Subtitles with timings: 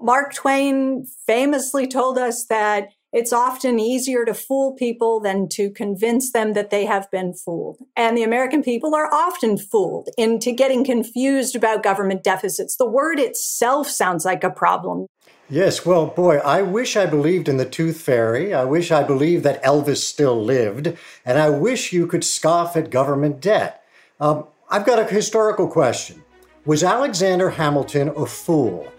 [0.00, 6.32] Mark Twain famously told us that it's often easier to fool people than to convince
[6.32, 7.78] them that they have been fooled.
[7.96, 12.76] And the American people are often fooled into getting confused about government deficits.
[12.76, 15.06] The word itself sounds like a problem.
[15.48, 18.52] Yes, well, boy, I wish I believed in the tooth fairy.
[18.52, 20.94] I wish I believed that Elvis still lived.
[21.24, 23.82] And I wish you could scoff at government debt.
[24.20, 26.22] Um, I've got a historical question
[26.66, 28.92] Was Alexander Hamilton a fool?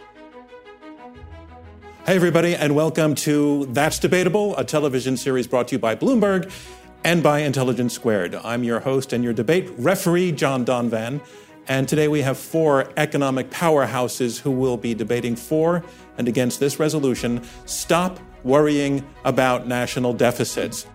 [2.07, 6.49] Hey, everybody, and welcome to That's Debatable, a television series brought to you by Bloomberg
[7.03, 8.33] and by Intelligence Squared.
[8.33, 11.19] I'm your host and your debate referee, John Donvan.
[11.67, 15.83] And today we have four economic powerhouses who will be debating for
[16.17, 20.87] and against this resolution Stop Worrying About National Deficits.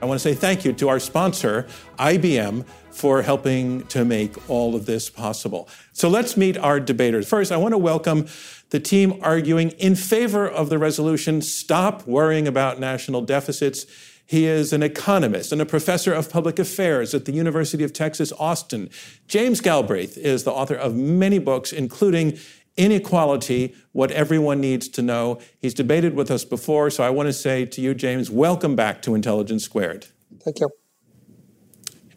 [0.00, 1.66] I want to say thank you to our sponsor,
[1.98, 5.68] IBM, for helping to make all of this possible.
[5.92, 7.28] So let's meet our debaters.
[7.28, 8.28] First, I want to welcome
[8.70, 13.86] the team arguing in favor of the resolution Stop Worrying About National Deficits.
[14.24, 18.32] He is an economist and a professor of public affairs at the University of Texas,
[18.38, 18.90] Austin.
[19.26, 22.38] James Galbraith is the author of many books, including
[22.78, 25.40] Inequality, What Everyone Needs to Know.
[25.58, 29.02] He's debated with us before, so I want to say to you, James, welcome back
[29.02, 30.06] to Intelligence Squared.
[30.42, 30.70] Thank you.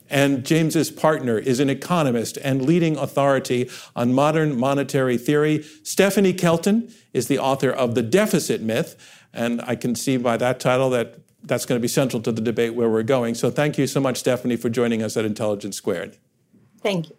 [0.07, 5.63] And James's partner is an economist and leading authority on modern monetary theory.
[5.83, 8.95] Stephanie Kelton is the author of The Deficit Myth.
[9.33, 12.41] And I can see by that title that that's going to be central to the
[12.41, 13.35] debate where we're going.
[13.35, 16.17] So thank you so much, Stephanie, for joining us at Intelligence Squared.
[16.83, 17.15] Thank you.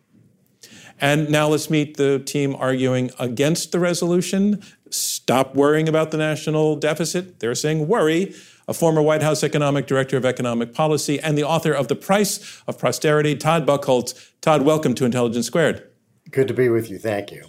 [1.03, 4.63] And now let's meet the team arguing against the resolution.
[4.89, 7.41] Stop worrying about the national deficit.
[7.41, 8.35] They're saying worry.
[8.69, 12.63] A former White House economic director of economic policy and the author of The Price
[12.69, 14.15] of Prosperity, Todd Buchholz.
[14.41, 15.85] Todd, welcome to Intelligence Squared.
[16.31, 16.99] Good to be with you.
[16.99, 17.47] Thank you.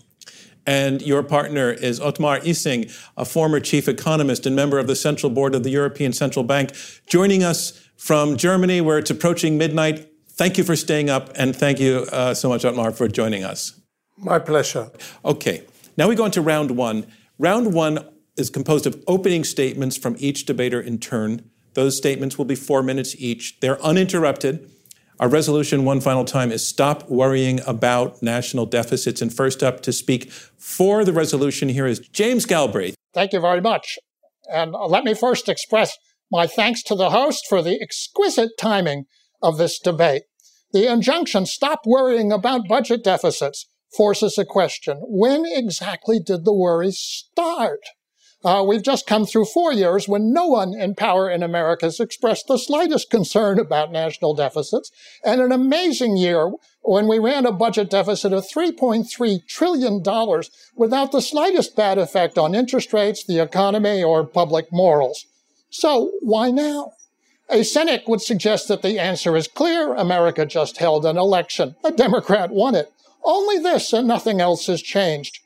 [0.66, 5.30] And your partner is Otmar Issing, a former chief economist and member of the Central
[5.30, 6.72] Board of the European Central Bank,
[7.06, 10.10] joining us from Germany, where it's approaching midnight.
[10.36, 13.80] Thank you for staying up, and thank you uh, so much, Otmar, for joining us.
[14.18, 14.90] My pleasure.
[15.24, 15.64] Okay,
[15.96, 17.06] now we go into round one.
[17.38, 18.00] Round one
[18.36, 21.50] is composed of opening statements from each debater in turn.
[21.76, 23.60] Those statements will be four minutes each.
[23.60, 24.70] They're uninterrupted.
[25.20, 29.22] Our resolution, one final time, is stop worrying about national deficits.
[29.22, 32.96] And first up to speak for the resolution here is James Galbraith.
[33.14, 34.00] Thank you very much.
[34.52, 35.96] And let me first express
[36.32, 39.06] my thanks to the host for the exquisite timing
[39.44, 40.24] of this debate.
[40.72, 45.02] The injunction, stop worrying about budget deficits, forces a question.
[45.04, 47.82] When exactly did the worry start?
[48.44, 52.00] Uh, we've just come through four years when no one in power in America has
[52.00, 54.92] expressed the slightest concern about national deficits,
[55.24, 60.04] and an amazing year when we ran a budget deficit of $3.3 trillion
[60.76, 65.26] without the slightest bad effect on interest rates, the economy, or public morals.
[65.70, 66.92] So why now?
[67.50, 69.94] A cynic would suggest that the answer is clear.
[69.94, 71.76] America just held an election.
[71.84, 72.92] A Democrat won it.
[73.24, 75.40] Only this and nothing else has changed.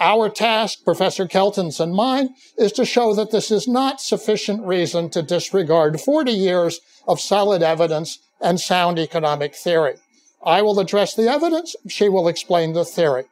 [0.00, 5.10] Our task, Professor Kelton's and mine, is to show that this is not sufficient reason
[5.10, 9.96] to disregard 40 years of solid evidence and sound economic theory.
[10.42, 11.76] I will address the evidence.
[11.86, 13.24] She will explain the theory.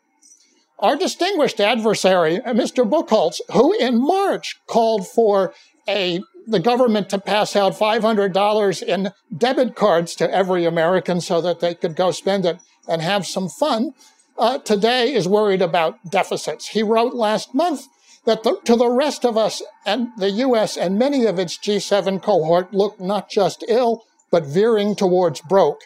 [0.78, 2.88] Our distinguished adversary, Mr.
[2.88, 5.54] Buchholz, who in March called for
[5.88, 11.60] a the government to pass out $500 in debit cards to every American so that
[11.60, 13.92] they could go spend it and have some fun,
[14.38, 16.68] uh, today is worried about deficits.
[16.68, 17.86] He wrote last month
[18.24, 20.76] that the, to the rest of us and the U.S.
[20.76, 25.82] and many of its G7 cohort look not just ill, but veering towards broke.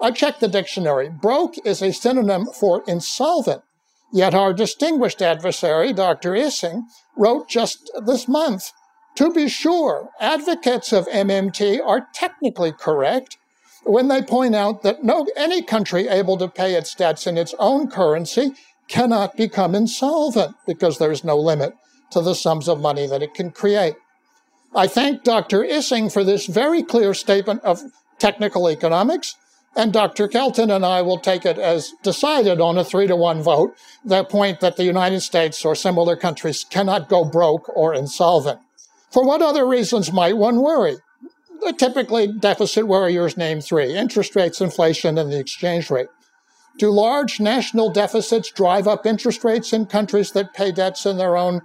[0.00, 1.10] I checked the dictionary.
[1.10, 3.62] Broke is a synonym for insolvent.
[4.12, 6.34] Yet our distinguished adversary, Dr.
[6.34, 8.70] Issing, wrote just this month
[9.18, 13.36] to be sure, advocates of MMT are technically correct
[13.82, 17.52] when they point out that no, any country able to pay its debts in its
[17.58, 18.52] own currency
[18.86, 21.74] cannot become insolvent because there's no limit
[22.12, 23.96] to the sums of money that it can create.
[24.72, 25.64] I thank Dr.
[25.64, 27.82] Issing for this very clear statement of
[28.20, 29.34] technical economics
[29.74, 30.28] And Dr.
[30.28, 33.74] Kelton and I will take it as decided on a three to one vote,
[34.04, 38.60] the point that the United States or similar countries cannot go broke or insolvent.
[39.10, 40.96] For what other reasons might one worry?
[41.76, 46.08] Typically, deficit worriers name three interest rates, inflation, and the exchange rate.
[46.78, 51.36] Do large national deficits drive up interest rates in countries that pay debts in their
[51.36, 51.62] own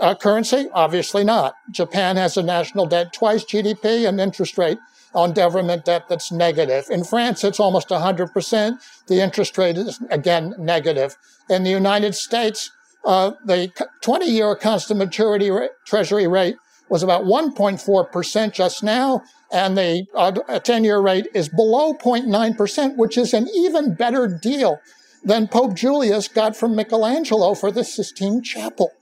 [0.00, 0.68] uh, currency?
[0.72, 1.54] Obviously not.
[1.70, 4.78] Japan has a national debt twice GDP and interest rate
[5.14, 6.86] on government debt that's negative.
[6.90, 8.78] In France, it's almost 100%.
[9.06, 11.16] The interest rate is again negative.
[11.50, 12.70] In the United States,
[13.04, 16.56] uh, the 20 year constant maturity rate, treasury rate
[16.88, 23.18] was about 1.4% just now, and the uh, 10 year rate is below 0.9%, which
[23.18, 24.80] is an even better deal
[25.24, 28.92] than Pope Julius got from Michelangelo for the Sistine Chapel.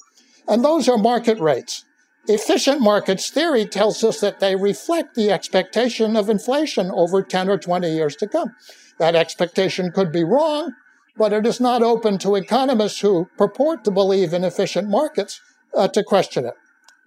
[0.48, 1.84] And those are market rates.
[2.26, 7.58] Efficient markets theory tells us that they reflect the expectation of inflation over 10 or
[7.58, 8.54] 20 years to come.
[8.98, 10.72] That expectation could be wrong,
[11.18, 15.40] but it is not open to economists who purport to believe in efficient markets
[15.76, 16.54] uh, to question it.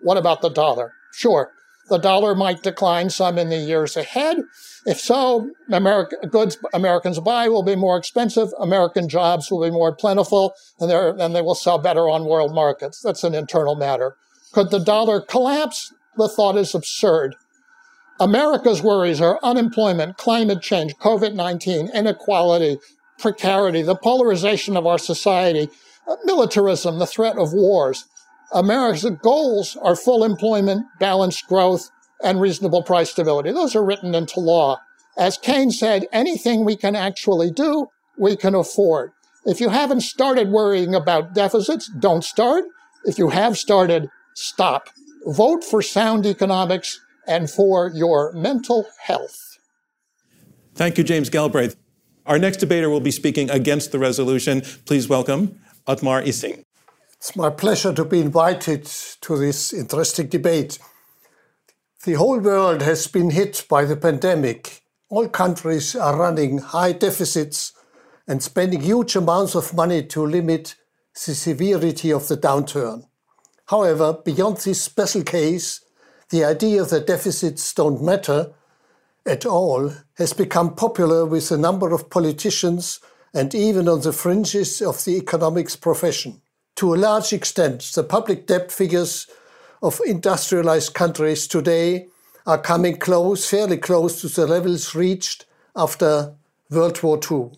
[0.01, 0.93] What about the dollar?
[1.13, 1.51] Sure,
[1.89, 4.37] the dollar might decline some in the years ahead.
[4.85, 8.49] If so, America, goods Americans buy will be more expensive.
[8.59, 13.01] American jobs will be more plentiful, and, and they will sell better on world markets.
[13.01, 14.15] That's an internal matter.
[14.51, 15.93] Could the dollar collapse?
[16.17, 17.35] The thought is absurd.
[18.19, 22.79] America's worries are unemployment, climate change, COVID 19, inequality,
[23.19, 25.69] precarity, the polarization of our society,
[26.25, 28.05] militarism, the threat of wars.
[28.53, 31.89] America's goals are full employment, balanced growth,
[32.23, 33.51] and reasonable price stability.
[33.51, 34.79] Those are written into law.
[35.17, 39.11] As Keynes said, anything we can actually do, we can afford.
[39.45, 42.65] If you haven't started worrying about deficits, don't start.
[43.05, 44.89] If you have started, stop.
[45.25, 49.57] Vote for sound economics and for your mental health.
[50.75, 51.75] Thank you, James Galbraith.
[52.25, 54.61] Our next debater will be speaking against the resolution.
[54.85, 56.66] Please welcome Otmar Issing.
[57.19, 58.85] It's my pleasure to be invited
[59.21, 60.77] to this interesting debate.
[62.05, 64.83] The whole world has been hit by the pandemic.
[65.09, 67.73] All countries are running high deficits
[68.27, 70.75] and spending huge amounts of money to limit
[71.25, 73.07] the severity of the downturn.
[73.65, 75.81] However, beyond this special case,
[76.29, 78.53] the idea that deficits don't matter
[79.25, 82.99] at all has become popular with a number of politicians
[83.33, 86.41] and even on the fringes of the economics profession.
[86.77, 89.25] To a large extent, the public debt figures
[89.81, 92.07] of industrialized countries today
[92.45, 95.45] are coming close, fairly close to the levels reached
[95.75, 96.35] after
[96.69, 97.49] World War II.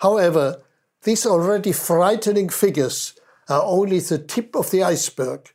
[0.00, 0.62] However,
[1.02, 3.14] these already frightening figures
[3.48, 5.52] are only the tip of the iceberg.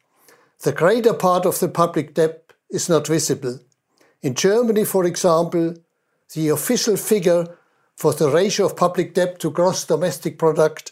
[0.61, 3.59] The greater part of the public debt is not visible.
[4.21, 5.75] In Germany, for example,
[6.33, 7.47] the official figure
[7.95, 10.91] for the ratio of public debt to gross domestic product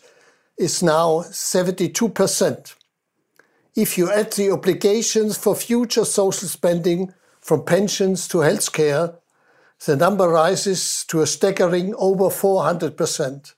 [0.61, 2.75] is now 72%.
[3.75, 9.15] If you add the obligations for future social spending from pensions to healthcare,
[9.85, 13.53] the number rises to a staggering over 400%.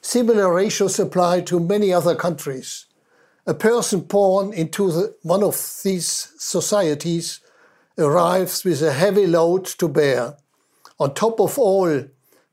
[0.00, 2.86] Similar ratios apply to many other countries.
[3.44, 7.40] A person born into the, one of these societies
[7.98, 10.36] arrives with a heavy load to bear.
[11.00, 12.04] On top of all,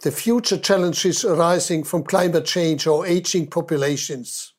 [0.01, 4.53] the future challenges arising from climate change or aging populations.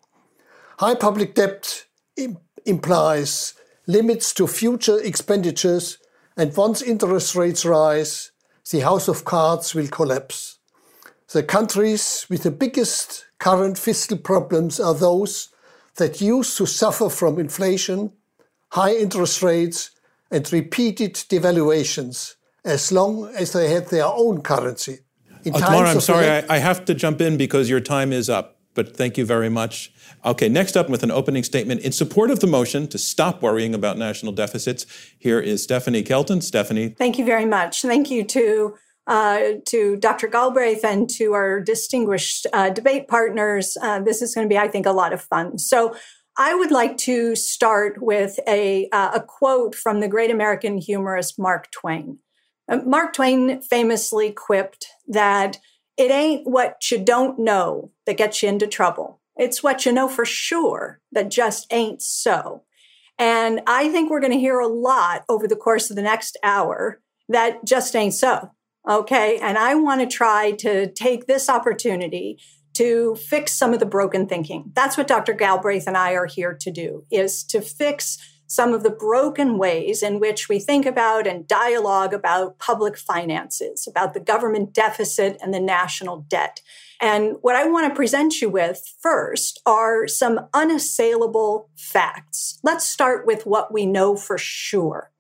[0.79, 3.55] High public debt Im implies
[3.87, 5.99] limits to future expenditures,
[6.37, 8.33] and once interest rates rise,
[8.71, 10.59] the house of cards will collapse.
[11.33, 15.49] The countries with the biggest current fiscal problems are those
[15.97, 18.13] that used to suffer from inflation,
[18.73, 19.91] high interest rates,
[20.31, 25.01] and repeated devaluations as long as they had their own currency.
[25.45, 28.59] In Otmar, I'm sorry, I, I have to jump in because your time is up,
[28.75, 29.93] but thank you very much.
[30.25, 33.75] Okay, next up with an opening statement in support of the motion to stop worrying
[33.75, 34.87] about national deficits,
[35.19, 36.41] here is Stephanie Kelton.
[36.41, 36.91] Stephanie.
[36.91, 37.83] Thank you very much.
[37.83, 38.75] Thank you to
[39.07, 40.29] uh, to Dr.
[40.29, 43.77] Galbraith and to our distinguished uh, debate partners.
[43.83, 45.59] Uh, this is going to be, I think, a lot of fun.
[45.59, 45.97] So,
[46.39, 51.39] I would like to start with a, uh, a quote from the great American humorist
[51.39, 52.19] Mark Twain.
[52.71, 55.59] Uh, Mark Twain famously quipped that
[55.97, 59.21] it ain't what you don't know that gets you into trouble.
[59.37, 62.63] It's what you know for sure that just ain't so.
[63.19, 66.39] And I think we're going to hear a lot over the course of the next
[66.43, 68.51] hour that just ain't so.
[68.89, 69.39] Okay.
[69.39, 72.39] And I want to try to take this opportunity
[72.75, 74.73] to fix some of the broken thinking.
[74.75, 75.35] That's what Dr.
[75.35, 78.17] Galbraith and I are here to do is to fix
[78.51, 83.87] some of the broken ways in which we think about and dialogue about public finances,
[83.87, 86.61] about the government deficit and the national debt.
[87.01, 92.59] And what I want to present you with first are some unassailable facts.
[92.65, 95.13] Let's start with what we know for sure.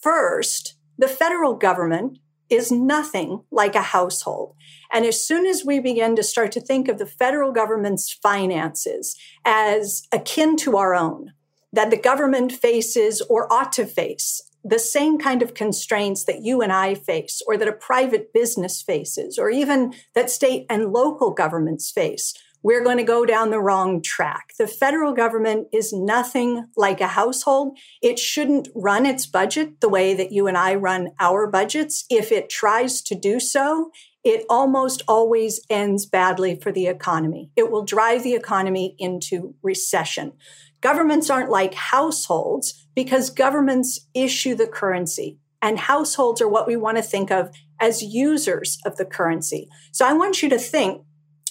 [0.00, 4.54] First, the federal government is nothing like a household.
[4.92, 9.16] And as soon as we begin to start to think of the federal government's finances
[9.44, 11.32] as akin to our own,
[11.72, 16.62] that the government faces or ought to face the same kind of constraints that you
[16.62, 21.32] and I face, or that a private business faces, or even that state and local
[21.32, 24.52] governments face, we're going to go down the wrong track.
[24.56, 27.76] The federal government is nothing like a household.
[28.00, 32.04] It shouldn't run its budget the way that you and I run our budgets.
[32.08, 33.90] If it tries to do so,
[34.22, 37.50] it almost always ends badly for the economy.
[37.56, 40.34] It will drive the economy into recession.
[40.82, 46.96] Governments aren't like households because governments issue the currency and households are what we want
[46.98, 49.68] to think of as users of the currency.
[49.92, 51.02] So I want you to think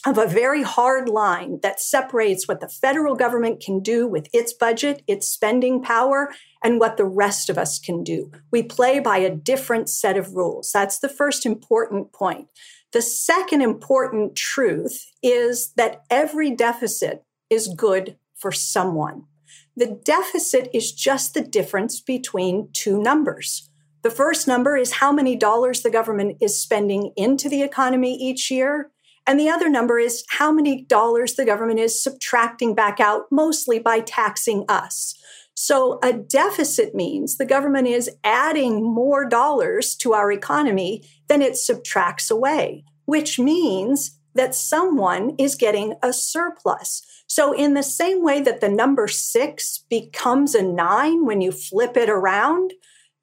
[0.05, 4.51] of a very hard line that separates what the federal government can do with its
[4.51, 6.33] budget, its spending power,
[6.63, 8.31] and what the rest of us can do.
[8.51, 10.71] We play by a different set of rules.
[10.73, 12.47] That's the first important point.
[12.93, 19.23] The second important truth is that every deficit is good for someone.
[19.77, 23.69] The deficit is just the difference between two numbers.
[24.01, 28.49] The first number is how many dollars the government is spending into the economy each
[28.49, 28.91] year.
[29.27, 33.77] And the other number is how many dollars the government is subtracting back out, mostly
[33.77, 35.15] by taxing us.
[35.53, 41.55] So a deficit means the government is adding more dollars to our economy than it
[41.55, 47.01] subtracts away, which means that someone is getting a surplus.
[47.27, 51.95] So, in the same way that the number six becomes a nine when you flip
[51.95, 52.73] it around,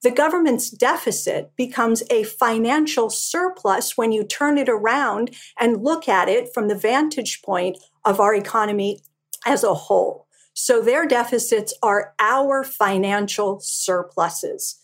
[0.03, 6.29] the government's deficit becomes a financial surplus when you turn it around and look at
[6.29, 9.01] it from the vantage point of our economy
[9.45, 10.27] as a whole.
[10.55, 14.81] So their deficits are our financial surpluses.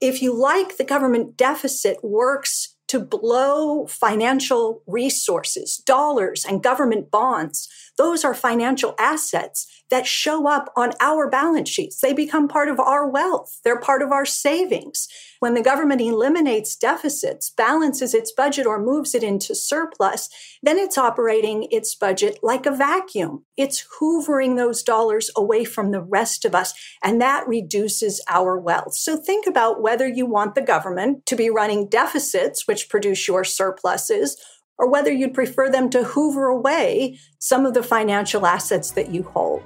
[0.00, 7.68] If you like, the government deficit works to blow financial resources, dollars and government bonds.
[7.96, 12.00] Those are financial assets that show up on our balance sheets.
[12.00, 13.60] They become part of our wealth.
[13.64, 15.08] They're part of our savings.
[15.40, 20.28] When the government eliminates deficits, balances its budget or moves it into surplus,
[20.62, 23.44] then it's operating its budget like a vacuum.
[23.56, 28.94] It's hoovering those dollars away from the rest of us, and that reduces our wealth.
[28.94, 33.44] So think about whether you want the government to be running deficits, which produce your
[33.44, 34.36] surpluses,
[34.80, 39.22] or whether you'd prefer them to hoover away some of the financial assets that you
[39.22, 39.62] hold.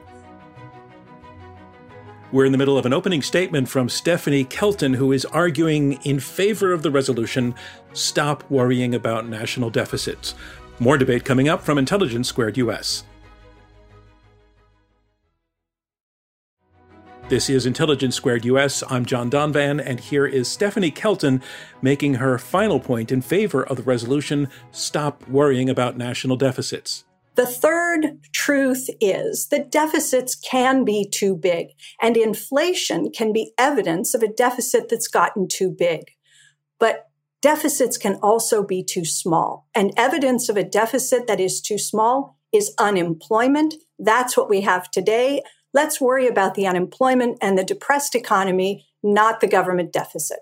[2.32, 6.18] We're in the middle of an opening statement from Stephanie Kelton, who is arguing in
[6.18, 7.54] favor of the resolution
[7.92, 10.34] Stop Worrying About National Deficits.
[10.80, 13.04] More debate coming up from Intelligence Squared US.
[17.30, 18.82] This is Intelligence Squared US.
[18.90, 21.40] I'm John Donvan, and here is Stephanie Kelton
[21.80, 27.04] making her final point in favor of the resolution Stop Worrying About National Deficits.
[27.34, 31.68] The third truth is that deficits can be too big,
[32.00, 36.10] and inflation can be evidence of a deficit that's gotten too big.
[36.78, 37.08] But
[37.40, 42.38] deficits can also be too small, and evidence of a deficit that is too small
[42.52, 43.74] is unemployment.
[43.98, 45.42] That's what we have today.
[45.74, 50.38] Let's worry about the unemployment and the depressed economy, not the government deficit.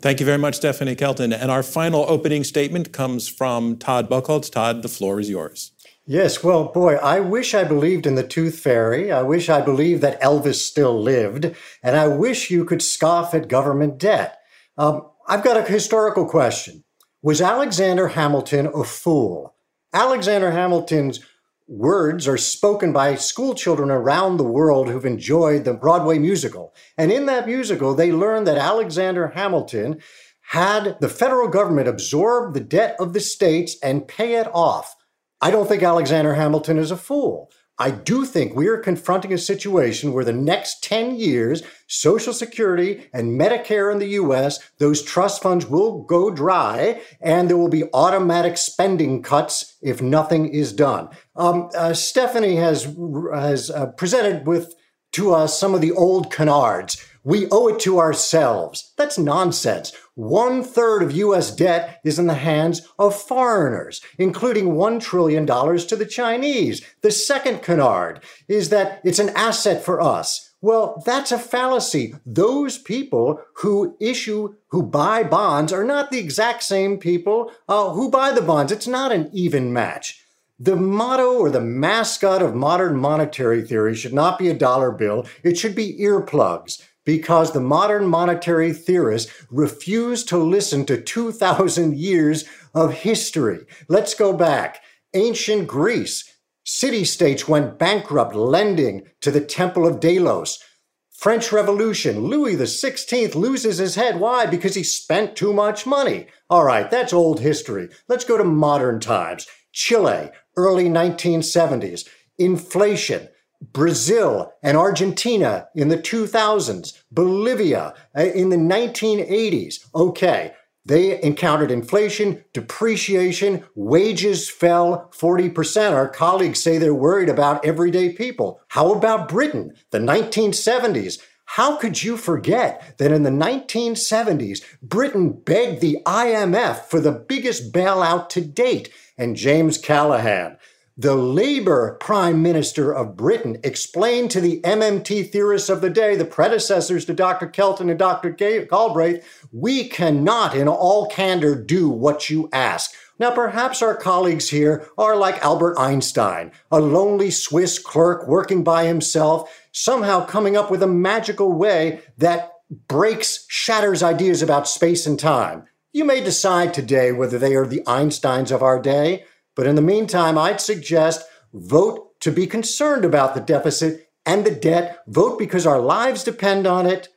[0.00, 1.32] Thank you very much, Stephanie Kelton.
[1.32, 4.50] And our final opening statement comes from Todd Buchholz.
[4.50, 5.72] Todd, the floor is yours.
[6.04, 9.12] Yes, well, boy, I wish I believed in the tooth fairy.
[9.12, 11.54] I wish I believed that Elvis still lived.
[11.82, 14.38] And I wish you could scoff at government debt.
[14.76, 16.82] Um, I've got a historical question.
[17.22, 19.54] Was Alexander Hamilton a fool?
[19.92, 21.20] Alexander Hamilton's
[21.68, 26.74] words are spoken by school children around the world who've enjoyed the Broadway musical.
[26.96, 30.00] And in that musical, they learn that Alexander Hamilton
[30.48, 34.96] had the federal government absorb the debt of the states and pay it off.
[35.42, 37.52] I don't think Alexander Hamilton is a fool.
[37.78, 43.08] I do think we are confronting a situation where the next 10 years, Social Security
[43.12, 47.84] and Medicare in the US, those trust funds will go dry and there will be
[47.94, 51.08] automatic spending cuts if nothing is done.
[51.36, 52.92] Um, uh, Stephanie has,
[53.32, 54.74] has uh, presented with
[55.12, 57.02] to us some of the old canards.
[57.28, 58.94] We owe it to ourselves.
[58.96, 59.92] That's nonsense.
[60.14, 61.54] One third of U.S.
[61.54, 66.82] debt is in the hands of foreigners, including $1 trillion to the Chinese.
[67.02, 70.54] The second canard is that it's an asset for us.
[70.62, 72.14] Well, that's a fallacy.
[72.24, 78.10] Those people who issue, who buy bonds are not the exact same people uh, who
[78.10, 78.72] buy the bonds.
[78.72, 80.24] It's not an even match.
[80.58, 85.26] The motto or the mascot of modern monetary theory should not be a dollar bill.
[85.44, 92.44] It should be earplugs because the modern monetary theorists refuse to listen to 2,000 years
[92.74, 93.60] of history.
[93.88, 94.82] Let's go back.
[95.14, 96.30] Ancient Greece,
[96.64, 100.62] city states went bankrupt lending to the Temple of Delos.
[101.10, 104.20] French Revolution, Louis XVI loses his head.
[104.20, 104.44] Why?
[104.44, 106.26] Because he spent too much money.
[106.50, 107.88] All right, that's old history.
[108.06, 109.46] Let's go to modern times.
[109.72, 113.28] Chile, early 1970s, inflation,
[113.60, 119.86] Brazil and Argentina in the 2000s, Bolivia uh, in the 1980s.
[119.94, 120.52] Okay,
[120.84, 125.92] they encountered inflation, depreciation, wages fell 40%.
[125.92, 128.60] Our colleagues say they're worried about everyday people.
[128.68, 131.20] How about Britain, the 1970s?
[131.44, 137.72] How could you forget that in the 1970s, Britain begged the IMF for the biggest
[137.72, 138.90] bailout to date?
[139.18, 140.56] and James Callaghan,
[141.00, 146.24] the Labour Prime Minister of Britain, explained to the MMT theorists of the day, the
[146.24, 147.46] predecessors to Dr.
[147.46, 148.30] Kelton and Dr.
[148.30, 152.90] Galbraith, we cannot, in all candor, do what you ask.
[153.16, 158.86] Now, perhaps our colleagues here are like Albert Einstein, a lonely Swiss clerk working by
[158.86, 162.54] himself, somehow coming up with a magical way that
[162.88, 165.64] breaks, shatters ideas about space and time.
[165.92, 169.24] You may decide today whether they are the Einsteins of our day,
[169.58, 174.54] but in the meantime, I'd suggest vote to be concerned about the deficit and the
[174.54, 177.08] debt, vote because our lives depend on it,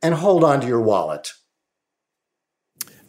[0.00, 1.28] and hold on to your wallet.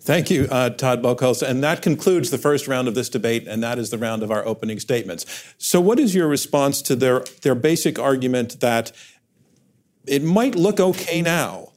[0.02, 1.42] Thank you, uh, Todd Buchholz.
[1.42, 4.30] And that concludes the first round of this debate, and that is the round of
[4.30, 5.26] our opening statements.
[5.58, 8.92] So, what is your response to their, their basic argument that
[10.06, 11.70] it might look okay now,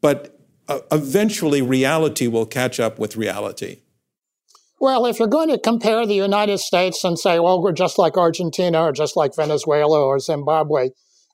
[0.00, 3.80] but uh, eventually reality will catch up with reality.
[4.80, 8.16] Well, if you're going to compare the United States and say, well, we're just like
[8.16, 10.88] Argentina or just like Venezuela or Zimbabwe,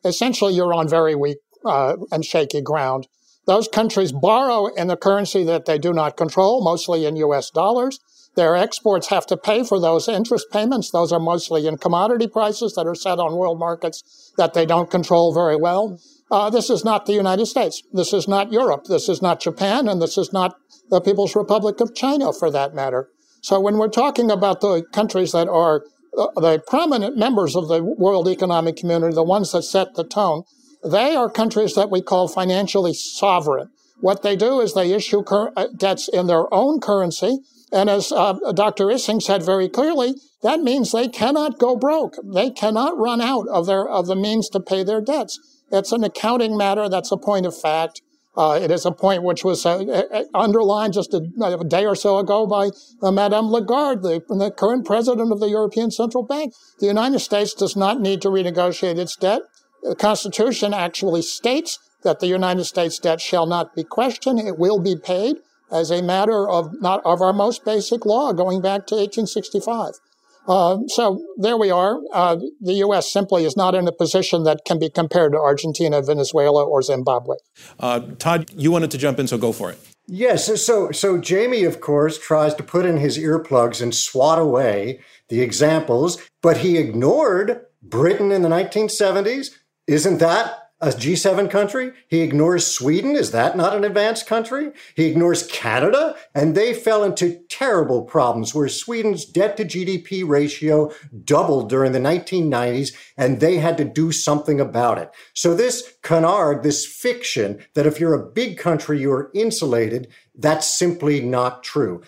[0.05, 3.07] essentially you're on very weak uh, and shaky ground.
[3.47, 8.01] Those countries borrow in the currency that they do not control, mostly in US dollars.
[8.35, 10.91] Their exports have to pay for those interest payments.
[10.91, 14.91] Those are mostly in commodity prices that are set on world markets that they don't
[14.91, 16.01] control very well.
[16.33, 17.81] Uh, this is not the United States.
[17.93, 18.87] This is not Europe.
[18.89, 19.87] This is not Japan.
[19.87, 20.57] And this is not
[20.91, 23.09] the People's Republic of China, for that matter.
[23.41, 25.85] So when we're talking about the countries that are
[26.19, 30.45] uh, the prominent members of the World Economic Community, the ones that set the tone,
[30.85, 33.71] they are countries that we call financially sovereign.
[34.01, 37.39] What they do is they issue cur- uh, debts in their own currency.
[37.73, 38.91] And as uh, Dr.
[38.91, 42.15] Issing said very clearly, that means they cannot go broke.
[42.25, 45.39] They cannot run out of their, of the means to pay their debts.
[45.73, 46.89] It's an accounting matter.
[46.89, 48.01] That's a point of fact.
[48.37, 51.95] Uh, it is a point which was uh, uh underlined just a, a, day or
[51.95, 52.71] so ago by
[53.03, 56.53] uh, Madame Lagarde, the, the, current president of the European Central Bank.
[56.79, 59.41] The United States does not need to renegotiate its debt.
[59.83, 64.39] The Constitution actually states that the United States debt shall not be questioned.
[64.39, 65.37] It will be paid
[65.71, 69.95] as a matter of not of our most basic law going back to 1865.
[70.47, 71.99] Uh, so there we are.
[72.13, 73.11] Uh, the U.S.
[73.11, 77.37] simply is not in a position that can be compared to Argentina, Venezuela, or Zimbabwe.
[77.81, 79.79] Uh, Todd, you wanted to jump in, so go for it.
[80.07, 80.65] Yes.
[80.65, 85.41] So, so Jamie, of course, tries to put in his earplugs and swat away the
[85.41, 89.51] examples, but he ignored Britain in the 1970s.
[89.89, 91.93] Isn't that a G7 country.
[92.09, 93.17] He ignores Sweden.
[93.17, 94.73] Is that not an advanced country?
[94.95, 96.17] He ignores Canada.
[96.35, 100.93] And they fell into terrible problems where Sweden's debt to GDP ratio
[101.25, 105.11] doubled during the 1990s and they had to do something about it.
[105.35, 111.21] So this canard, this fiction that if you're a big country, you're insulated, that's simply
[111.21, 112.03] not true.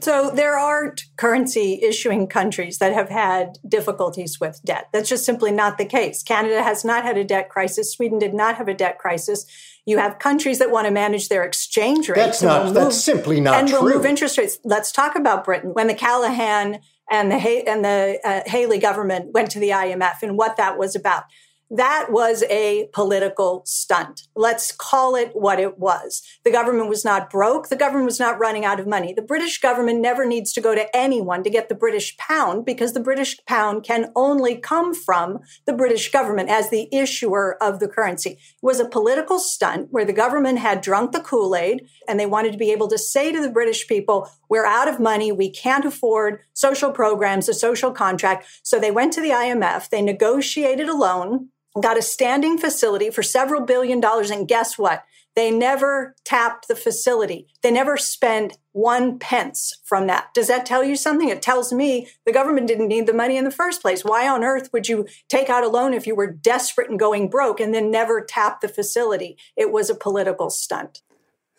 [0.00, 4.88] So there aren't currency issuing countries that have had difficulties with debt.
[4.92, 6.22] That's just simply not the case.
[6.22, 7.92] Canada has not had a debt crisis.
[7.92, 9.46] Sweden did not have a debt crisis.
[9.86, 12.20] You have countries that want to manage their exchange rates.
[12.20, 12.66] That's not.
[12.66, 13.78] Move, that's simply not and true.
[13.78, 14.58] And will move interest rates.
[14.64, 15.70] Let's talk about Britain.
[15.72, 16.80] When the Callaghan
[17.10, 17.36] and the
[17.68, 21.24] and the uh, Healey government went to the IMF and what that was about.
[21.70, 24.22] That was a political stunt.
[24.34, 26.22] Let's call it what it was.
[26.42, 27.68] The government was not broke.
[27.68, 29.12] The government was not running out of money.
[29.12, 32.94] The British government never needs to go to anyone to get the British pound because
[32.94, 37.88] the British pound can only come from the British government as the issuer of the
[37.88, 38.30] currency.
[38.30, 42.52] It was a political stunt where the government had drunk the Kool-Aid and they wanted
[42.52, 45.32] to be able to say to the British people, we're out of money.
[45.32, 48.46] We can't afford social programs, a social contract.
[48.62, 49.90] So they went to the IMF.
[49.90, 51.50] They negotiated a loan
[51.82, 54.30] got a standing facility for several billion dollars.
[54.30, 55.04] And guess what?
[55.36, 57.46] They never tapped the facility.
[57.62, 60.34] They never spent one pence from that.
[60.34, 61.28] Does that tell you something?
[61.28, 64.04] It tells me the government didn't need the money in the first place.
[64.04, 67.28] Why on earth would you take out a loan if you were desperate and going
[67.28, 69.36] broke and then never tap the facility?
[69.56, 71.02] It was a political stunt.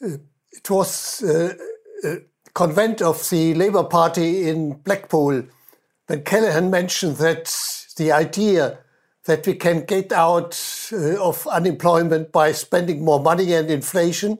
[0.02, 1.54] It was uh,
[2.04, 2.18] a
[2.54, 5.44] convent of the Labour Party in Blackpool
[6.08, 7.56] when Callaghan mentioned that
[7.96, 8.80] the idea
[9.30, 10.60] that we can get out
[10.92, 14.40] uh, of unemployment by spending more money and inflation.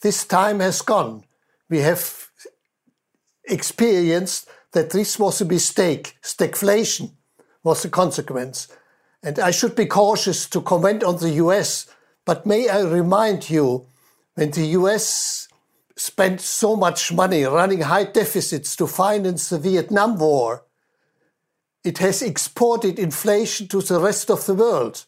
[0.00, 1.24] This time has gone.
[1.68, 2.30] We have
[3.44, 6.16] experienced that this was a mistake.
[6.22, 7.12] Stagflation
[7.62, 8.68] was the consequence.
[9.22, 11.86] And I should be cautious to comment on the US,
[12.24, 13.86] but may I remind you
[14.36, 15.48] when the US
[15.96, 20.63] spent so much money running high deficits to finance the Vietnam War,
[21.84, 25.04] it has exported inflation to the rest of the world.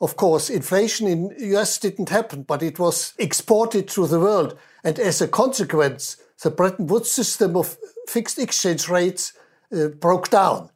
[0.00, 4.58] Of course, inflation in US didn't happen, but it was exported to the world.
[4.82, 7.76] And as a consequence, the Bretton Woods system of
[8.08, 9.34] fixed exchange rates
[9.72, 10.70] uh, broke down.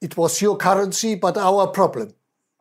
[0.00, 2.14] It was your currency, but our problem.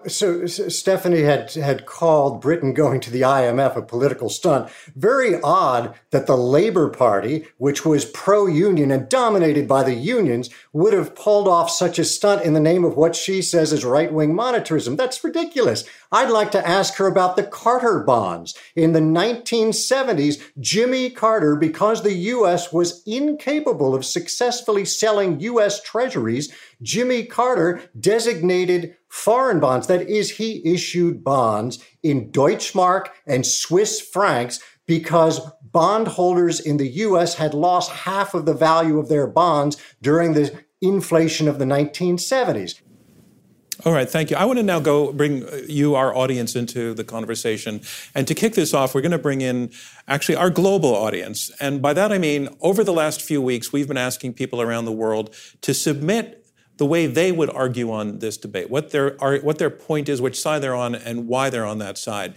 [0.06, 4.70] So, Stephanie had had called Britain going to the IMF a political stunt.
[4.96, 10.94] Very odd that the Labour Party, which was pro-union and dominated by the unions, would
[10.94, 14.36] have pulled off such a stunt in the name of what she says is right-wing
[14.36, 14.98] monetarism.
[14.98, 15.84] That's ridiculous.
[16.12, 18.56] I'd like to ask her about the Carter bonds.
[18.76, 22.72] In the 1970s, Jimmy Carter, because the U.S.
[22.72, 25.82] was incapable of successfully selling U.S.
[25.82, 29.88] treasuries, Jimmy Carter designated foreign bonds.
[29.88, 37.36] That is, he issued bonds in Deutschmark and Swiss francs because bondholders in the US
[37.36, 42.82] had lost half of the value of their bonds during the inflation of the 1970s.
[43.86, 44.38] All right, thank you.
[44.38, 47.82] I want to now go bring uh, you, our audience, into the conversation.
[48.16, 49.72] And to kick this off, we're going to bring in
[50.08, 51.52] actually our global audience.
[51.60, 54.86] And by that I mean, over the last few weeks, we've been asking people around
[54.86, 56.47] the world to submit
[56.78, 60.40] the way they would argue on this debate, what their, what their point is, which
[60.40, 62.36] side they're on, and why they're on that side.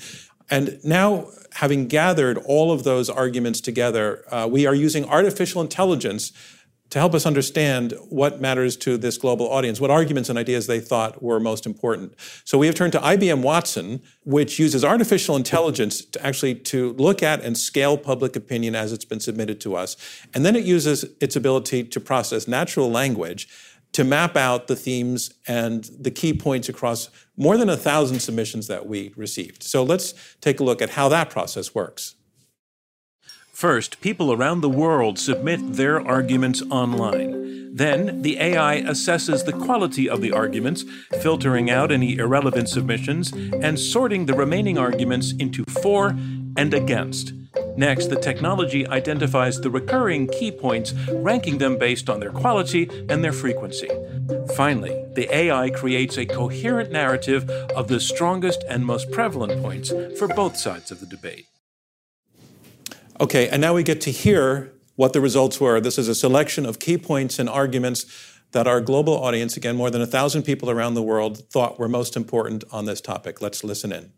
[0.51, 6.33] And now, having gathered all of those arguments together, uh, we are using artificial intelligence
[6.91, 10.81] to help us understand what matters to this global audience, what arguments and ideas they
[10.81, 12.15] thought were most important.
[12.45, 17.23] So we have turned to IBM Watson, which uses artificial intelligence to actually to look
[17.23, 19.97] at and scale public opinion as it's been submitted to us.
[20.35, 23.49] And then it uses its ability to process natural language
[23.93, 28.67] to map out the themes and the key points across more than a thousand submissions
[28.69, 29.63] that we received.
[29.63, 32.15] So let's take a look at how that process works.
[33.53, 37.77] First, people around the world submit their arguments online.
[37.77, 40.85] Then, the AI assesses the quality of the arguments,
[41.21, 46.17] filtering out any irrelevant submissions, and sorting the remaining arguments into for
[46.57, 47.35] and against.
[47.81, 53.25] Next, the technology identifies the recurring key points, ranking them based on their quality and
[53.25, 53.89] their frequency.
[54.55, 60.29] Finally, the AI creates a coherent narrative of the strongest and most prevalent points for
[60.29, 61.47] both sides of the debate.
[63.19, 65.81] Okay, and now we get to hear what the results were.
[65.81, 68.05] This is a selection of key points and arguments
[68.53, 71.89] that our global audience, again, more than a thousand people around the world, thought were
[71.89, 73.41] most important on this topic.
[73.41, 74.13] Let's listen in.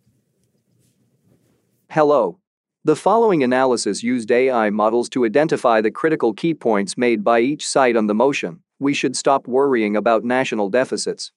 [1.90, 2.41] Hello.
[2.85, 7.64] The following analysis used AI models to identify the critical key points made by each
[7.64, 8.64] side on the motion.
[8.81, 11.31] We should stop worrying about national deficits.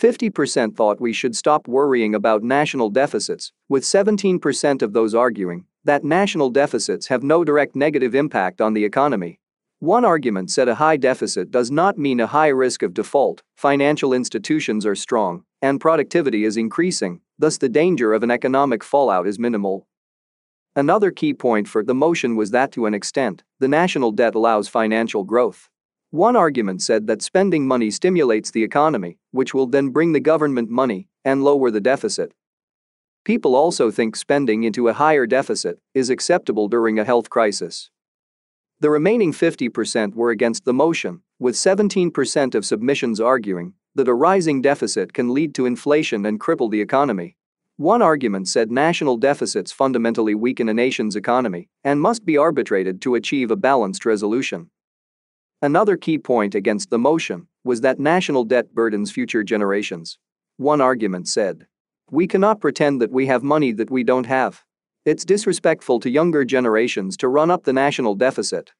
[0.00, 6.02] 50% thought we should stop worrying about national deficits, with 17% of those arguing that
[6.02, 9.38] national deficits have no direct negative impact on the economy.
[9.78, 14.12] One argument said a high deficit does not mean a high risk of default, financial
[14.12, 19.38] institutions are strong, and productivity is increasing, thus, the danger of an economic fallout is
[19.38, 19.87] minimal.
[20.76, 24.68] Another key point for the motion was that to an extent, the national debt allows
[24.68, 25.68] financial growth.
[26.10, 30.70] One argument said that spending money stimulates the economy, which will then bring the government
[30.70, 32.32] money and lower the deficit.
[33.24, 37.90] People also think spending into a higher deficit is acceptable during a health crisis.
[38.80, 44.62] The remaining 50% were against the motion, with 17% of submissions arguing that a rising
[44.62, 47.36] deficit can lead to inflation and cripple the economy.
[47.78, 53.14] One argument said national deficits fundamentally weaken a nation's economy and must be arbitrated to
[53.14, 54.70] achieve a balanced resolution.
[55.62, 60.18] Another key point against the motion was that national debt burdens future generations.
[60.56, 61.68] One argument said,
[62.10, 64.64] We cannot pretend that we have money that we don't have.
[65.04, 68.72] It's disrespectful to younger generations to run up the national deficit.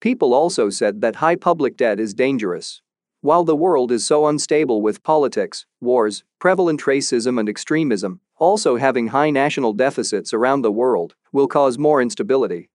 [0.00, 2.80] People also said that high public debt is dangerous.
[3.24, 9.06] While the world is so unstable with politics, wars, prevalent racism, and extremism, also having
[9.06, 12.68] high national deficits around the world will cause more instability.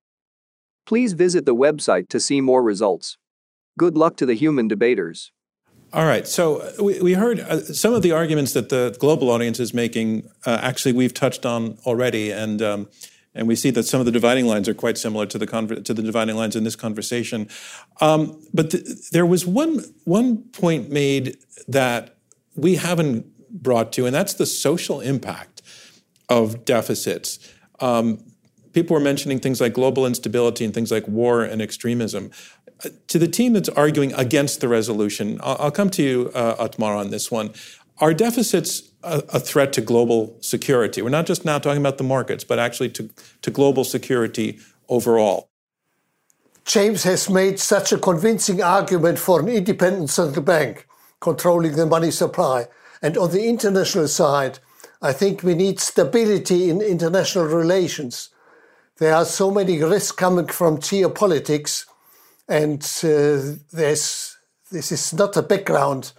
[0.87, 3.19] Please visit the website to see more results.
[3.77, 5.31] Good luck to the human debaters.
[5.93, 6.27] All right.
[6.27, 9.71] So uh, we, we heard uh, some of the arguments that the global audience is
[9.71, 10.31] making.
[10.47, 12.87] Uh, actually, we've touched on already, and um,
[13.39, 15.83] and we see that some of the dividing lines are quite similar to the conver-
[15.83, 17.47] to the dividing lines in this conversation.
[18.01, 22.17] Um, but th- there was one one point made that
[22.55, 25.61] we haven't brought to, and that's the social impact
[26.27, 27.39] of deficits.
[27.79, 28.19] Um,
[28.73, 32.31] people were mentioning things like global instability and things like war and extremism.
[32.83, 36.55] Uh, to the team that's arguing against the resolution, I'll, I'll come to you, uh,
[36.59, 37.51] Otmar, on this one.
[37.99, 41.01] Are deficits a, a, threat to global security?
[41.01, 43.09] We're not just now talking about the markets, but actually to,
[43.41, 45.49] to global security overall.
[46.63, 50.87] James has made such a convincing argument for an independent central bank
[51.19, 52.67] controlling the money supply.
[53.01, 54.59] And on the international side,
[55.01, 58.29] I think we need stability in international relations.
[58.97, 61.85] There are so many risks coming from geopolitics,
[62.47, 64.37] and uh, this
[64.71, 66.11] is not a background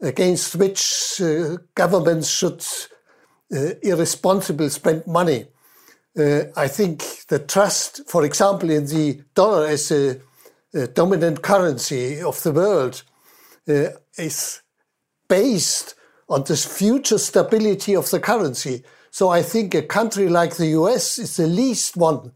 [0.00, 2.64] against which uh, governments should
[3.54, 5.46] uh, irresponsibly spend money.
[6.18, 10.20] Uh, I think the trust, for example, in the dollar as a,
[10.74, 13.02] a dominant currency of the world,
[14.16, 14.62] is
[15.28, 15.94] based
[16.28, 18.84] on the future stability of the currency.
[19.10, 22.32] So I think a country like the US is the least one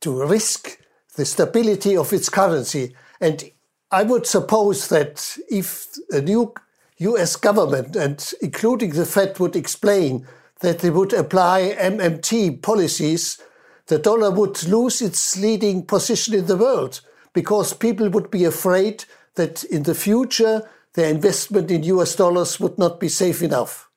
[0.00, 0.78] to risk
[1.16, 2.94] the stability of its currency.
[3.20, 3.44] And
[3.90, 6.54] I would suppose that if a new
[6.98, 10.26] US government and including the Fed would explain
[10.60, 13.40] that they would apply MMT policies,
[13.86, 17.00] the dollar would lose its leading position in the world
[17.32, 22.78] because people would be afraid that in the future their investment in US dollars would
[22.78, 23.88] not be safe enough.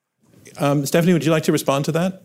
[0.57, 2.23] Um, Stephanie, would you like to respond to that?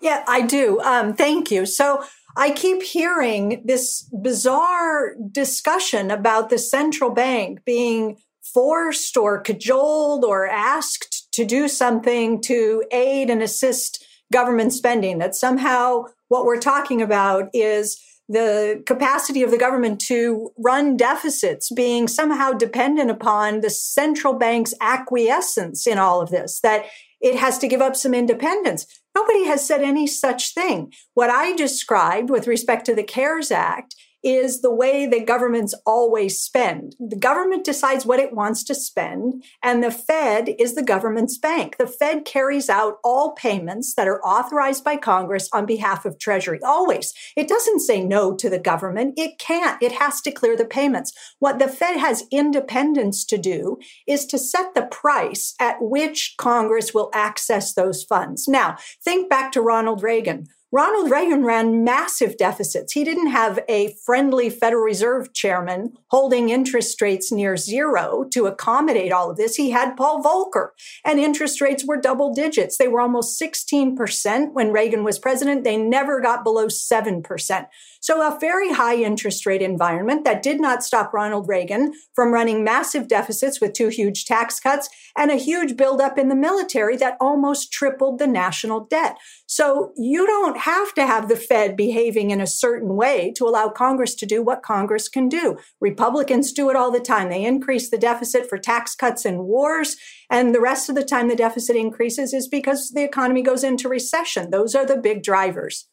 [0.00, 0.80] Yeah, I do.
[0.80, 1.66] Um, thank you.
[1.66, 2.04] So
[2.36, 8.18] I keep hearing this bizarre discussion about the central bank being
[8.52, 15.34] forced or cajoled or asked to do something to aid and assist government spending, that
[15.34, 22.06] somehow what we're talking about is the capacity of the government to run deficits being
[22.06, 26.84] somehow dependent upon the central bank's acquiescence in all of this, that
[27.20, 28.86] it has to give up some independence.
[29.14, 30.92] Nobody has said any such thing.
[31.14, 36.40] What I described with respect to the CARES Act is the way that governments always
[36.40, 36.96] spend.
[36.98, 41.76] The government decides what it wants to spend, and the Fed is the government's bank.
[41.78, 46.58] The Fed carries out all payments that are authorized by Congress on behalf of Treasury,
[46.64, 47.12] always.
[47.36, 49.14] It doesn't say no to the government.
[49.16, 49.80] It can't.
[49.82, 51.12] It has to clear the payments.
[51.38, 56.92] What the Fed has independence to do is to set the price at which Congress
[56.92, 58.48] will access those funds.
[58.48, 60.48] Now, think back to Ronald Reagan.
[60.70, 62.92] Ronald Reagan ran massive deficits.
[62.92, 69.10] He didn't have a friendly Federal Reserve chairman holding interest rates near zero to accommodate
[69.10, 69.54] all of this.
[69.54, 70.72] He had Paul Volcker,
[71.06, 72.76] and interest rates were double digits.
[72.76, 75.64] They were almost 16% when Reagan was president.
[75.64, 77.66] They never got below 7%.
[78.00, 82.62] So a very high interest rate environment that did not stop Ronald Reagan from running
[82.62, 87.16] massive deficits with two huge tax cuts and a huge buildup in the military that
[87.20, 89.16] almost tripled the national debt.
[89.46, 93.68] So you don't have to have the Fed behaving in a certain way to allow
[93.68, 95.58] Congress to do what Congress can do.
[95.80, 97.28] Republicans do it all the time.
[97.28, 99.96] They increase the deficit for tax cuts and wars.
[100.30, 103.88] And the rest of the time the deficit increases is because the economy goes into
[103.88, 104.50] recession.
[104.50, 105.86] Those are the big drivers.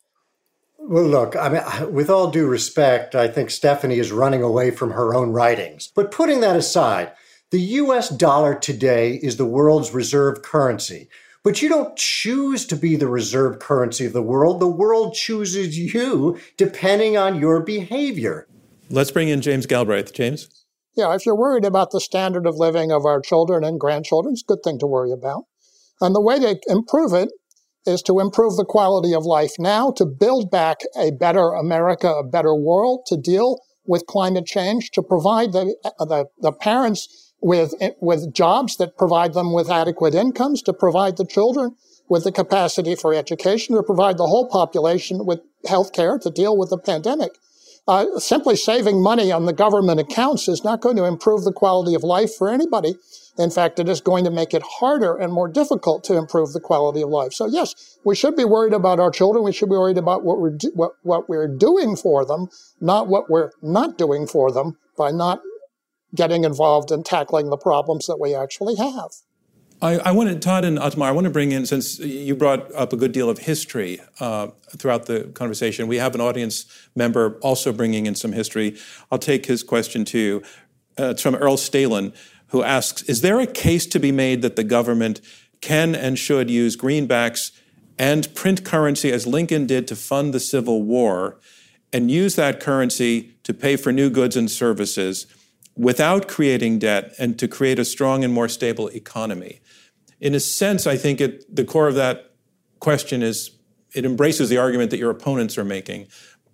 [0.87, 4.91] Well, look, I mean, with all due respect, I think Stephanie is running away from
[4.91, 5.89] her own writings.
[5.95, 7.11] But putting that aside,
[7.49, 11.09] the US dollar today is the world's reserve currency.
[11.43, 14.59] But you don't choose to be the reserve currency of the world.
[14.59, 18.47] The world chooses you depending on your behavior.
[18.91, 20.13] Let's bring in James Galbraith.
[20.13, 20.65] James?
[20.95, 24.43] Yeah, if you're worried about the standard of living of our children and grandchildren, it's
[24.43, 25.45] a good thing to worry about.
[25.99, 27.29] And the way to improve it
[27.85, 32.23] is to improve the quality of life now, to build back a better America, a
[32.23, 38.33] better world, to deal with climate change, to provide the, the, the parents with, with
[38.33, 41.75] jobs that provide them with adequate incomes, to provide the children
[42.09, 46.57] with the capacity for education, to provide the whole population with health care to deal
[46.57, 47.31] with the pandemic.
[47.87, 51.93] Uh, simply saving money on the government accounts is not going to improve the quality
[51.93, 52.95] of life for anybody.
[53.37, 56.59] In fact, it is going to make it harder and more difficult to improve the
[56.59, 57.33] quality of life.
[57.33, 59.43] So yes, we should be worried about our children.
[59.43, 62.47] We should be worried about what we're, do- what, what we're doing for them,
[62.81, 65.41] not what we're not doing for them by not
[66.15, 69.11] getting involved in tackling the problems that we actually have.
[69.81, 72.93] I, I wanted, Todd and Otmar, I want to bring in, since you brought up
[72.93, 77.73] a good deal of history uh, throughout the conversation, we have an audience member also
[77.73, 78.77] bringing in some history.
[79.11, 80.43] I'll take his question too.
[80.97, 82.13] Uh, it's from Earl Stalin,
[82.47, 85.19] who asks Is there a case to be made that the government
[85.59, 87.51] can and should use greenbacks
[87.97, 91.37] and print currency as Lincoln did to fund the Civil War
[91.91, 95.27] and use that currency to pay for new goods and services
[95.75, 99.61] without creating debt and to create a strong and more stable economy?
[100.19, 102.31] in a sense, I think it, the core of that
[102.79, 103.51] question is
[103.93, 106.07] it embraces the argument that your opponents are making,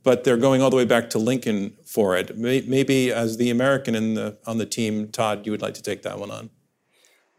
[0.04, 2.38] but they're going all the way back to Lincoln for it.
[2.38, 6.20] Maybe as the American the, on the team, Todd, you would like to take that
[6.20, 6.50] one on.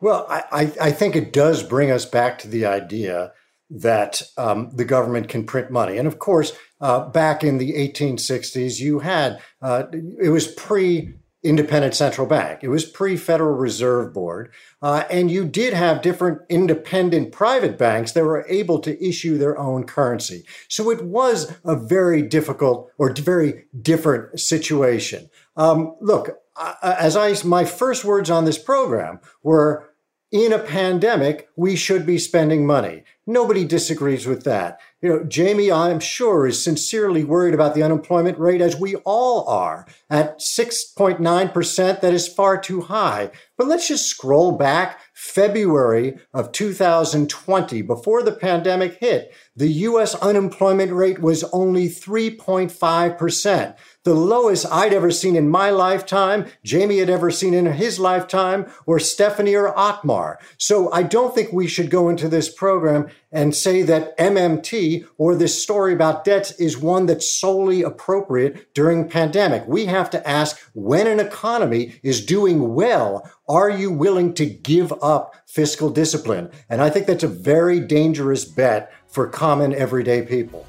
[0.00, 3.32] Well, I, I think it does bring us back to the idea
[3.70, 5.96] that um, the government can print money.
[5.96, 9.84] And of course, uh, back in the 1860s, you had, uh,
[10.20, 12.60] it was pre independent central bank.
[12.62, 14.52] It was pre Federal Reserve Board.
[14.80, 19.58] Uh, and you did have different independent private banks that were able to issue their
[19.58, 20.44] own currency.
[20.68, 25.30] So it was a very difficult or very different situation.
[25.56, 26.38] Um, look,
[26.82, 29.92] as I, my first words on this program were
[30.30, 33.04] in a pandemic, we should be spending money.
[33.26, 34.80] Nobody disagrees with that.
[35.02, 39.48] You know, Jamie, I'm sure, is sincerely worried about the unemployment rate, as we all
[39.48, 42.00] are, at 6.9%.
[42.00, 43.32] That is far too high.
[43.58, 49.34] But let's just scroll back February of 2020, before the pandemic hit.
[49.56, 56.46] The US unemployment rate was only 3.5% the lowest I'd ever seen in my lifetime,
[56.64, 60.40] Jamie had ever seen in his lifetime, or Stephanie or Otmar.
[60.58, 65.34] So I don't think we should go into this program and say that MMT or
[65.34, 69.66] this story about debts is one that's solely appropriate during pandemic.
[69.66, 74.92] We have to ask when an economy is doing well, are you willing to give
[75.02, 76.50] up fiscal discipline?
[76.68, 80.66] And I think that's a very dangerous bet for common everyday people.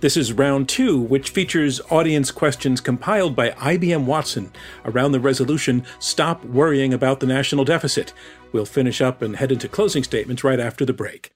[0.00, 4.52] This is round two, which features audience questions compiled by IBM Watson
[4.84, 8.12] around the resolution Stop Worrying About the National Deficit.
[8.52, 11.35] We'll finish up and head into closing statements right after the break.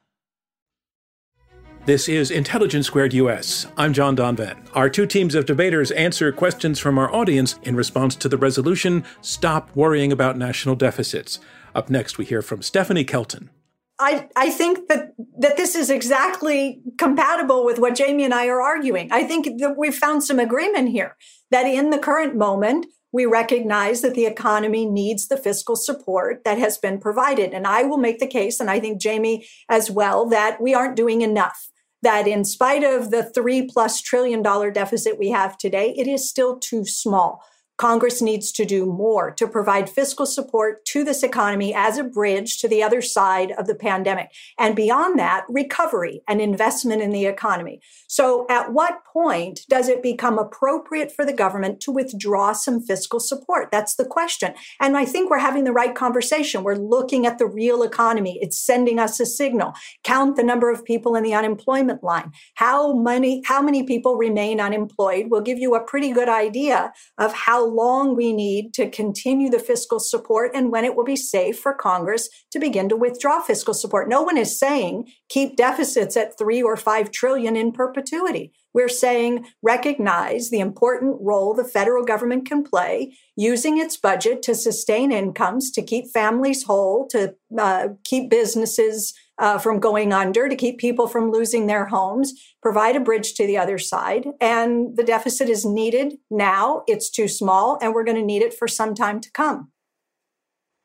[1.83, 3.65] This is Intelligence Squared US.
[3.75, 4.67] I'm John Donvan.
[4.75, 9.03] Our two teams of debaters answer questions from our audience in response to the resolution
[9.21, 11.39] Stop Worrying About National Deficits.
[11.73, 13.49] Up next, we hear from Stephanie Kelton.
[13.97, 18.61] I, I think that, that this is exactly compatible with what Jamie and I are
[18.61, 19.11] arguing.
[19.11, 21.17] I think that we've found some agreement here
[21.49, 26.59] that in the current moment, we recognize that the economy needs the fiscal support that
[26.59, 27.53] has been provided.
[27.53, 30.95] And I will make the case, and I think Jamie as well, that we aren't
[30.95, 31.70] doing enough.
[32.01, 36.27] That in spite of the three plus trillion dollar deficit we have today, it is
[36.27, 37.43] still too small.
[37.81, 42.59] Congress needs to do more to provide fiscal support to this economy as a bridge
[42.59, 44.29] to the other side of the pandemic.
[44.59, 47.81] And beyond that, recovery and investment in the economy.
[48.05, 53.19] So at what point does it become appropriate for the government to withdraw some fiscal
[53.19, 53.71] support?
[53.71, 54.53] That's the question.
[54.79, 56.61] And I think we're having the right conversation.
[56.61, 58.37] We're looking at the real economy.
[58.43, 59.73] It's sending us a signal.
[60.03, 62.31] Count the number of people in the unemployment line.
[62.53, 67.33] How many, how many people remain unemployed will give you a pretty good idea of
[67.33, 71.59] how long we need to continue the fiscal support and when it will be safe
[71.59, 74.09] for Congress to begin to withdraw fiscal support.
[74.09, 78.51] No one is saying keep deficits at three or five trillion in perpetuity.
[78.73, 84.55] We're saying recognize the important role the federal government can play using its budget to
[84.55, 90.55] sustain incomes, to keep families whole, to uh, keep businesses uh, from going under, to
[90.55, 94.27] keep people from losing their homes, provide a bridge to the other side.
[94.39, 96.83] And the deficit is needed now.
[96.87, 99.71] It's too small, and we're going to need it for some time to come.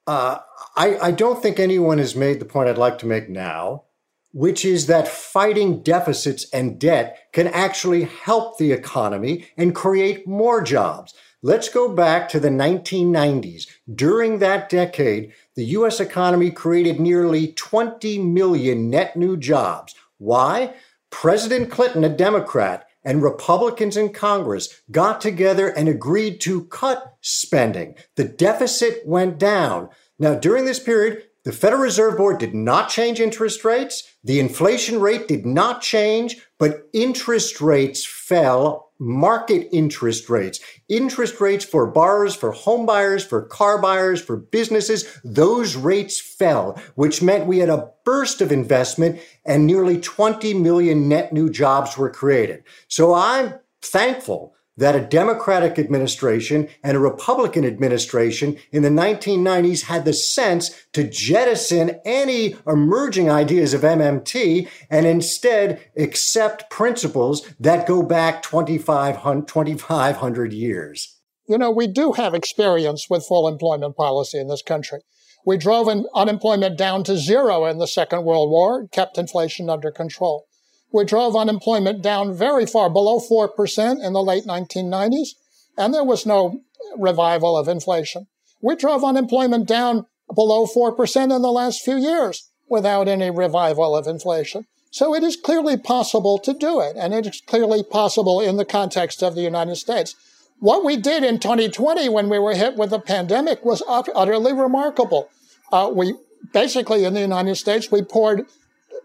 [0.06, 0.38] Uh,
[0.74, 3.84] I, I don't think anyone has made the point I'd like to make now,
[4.32, 10.62] which is that fighting deficits and debt can actually help the economy and create more
[10.62, 11.12] jobs.
[11.42, 13.66] Let's go back to the 1990s.
[13.94, 19.94] During that decade, the US economy created nearly 20 million net new jobs.
[20.18, 20.74] Why?
[21.10, 27.94] President Clinton, a Democrat, and Republicans in Congress got together and agreed to cut spending.
[28.16, 29.88] The deficit went down.
[30.18, 34.02] Now, during this period, the Federal Reserve Board did not change interest rates.
[34.24, 38.85] The inflation rate did not change, but interest rates fell.
[38.98, 45.18] Market interest rates, interest rates for borrowers, for home buyers, for car buyers, for businesses,
[45.22, 51.08] those rates fell, which meant we had a burst of investment and nearly 20 million
[51.08, 52.64] net new jobs were created.
[52.88, 60.04] So I'm thankful that a Democratic administration and a Republican administration in the 1990s had
[60.04, 68.02] the sense to jettison any emerging ideas of MMT and instead accept principles that go
[68.02, 71.18] back 2,500 years.
[71.48, 75.00] You know, we do have experience with full employment policy in this country.
[75.46, 80.48] We drove unemployment down to zero in the Second World War, kept inflation under control.
[80.92, 85.30] We drove unemployment down very far below 4% in the late 1990s,
[85.76, 86.60] and there was no
[86.96, 88.26] revival of inflation.
[88.62, 94.06] We drove unemployment down below 4% in the last few years without any revival of
[94.06, 94.66] inflation.
[94.90, 98.64] So it is clearly possible to do it, and it is clearly possible in the
[98.64, 100.14] context of the United States.
[100.58, 105.28] What we did in 2020 when we were hit with the pandemic was utterly remarkable.
[105.70, 106.14] Uh, we
[106.52, 108.46] basically in the United States, we poured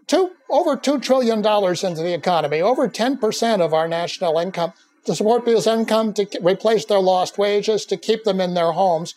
[0.06, 4.72] two, over $2 trillion into the economy, over 10% of our national income
[5.04, 9.14] to support people's income, to replace their lost wages, to keep them in their homes.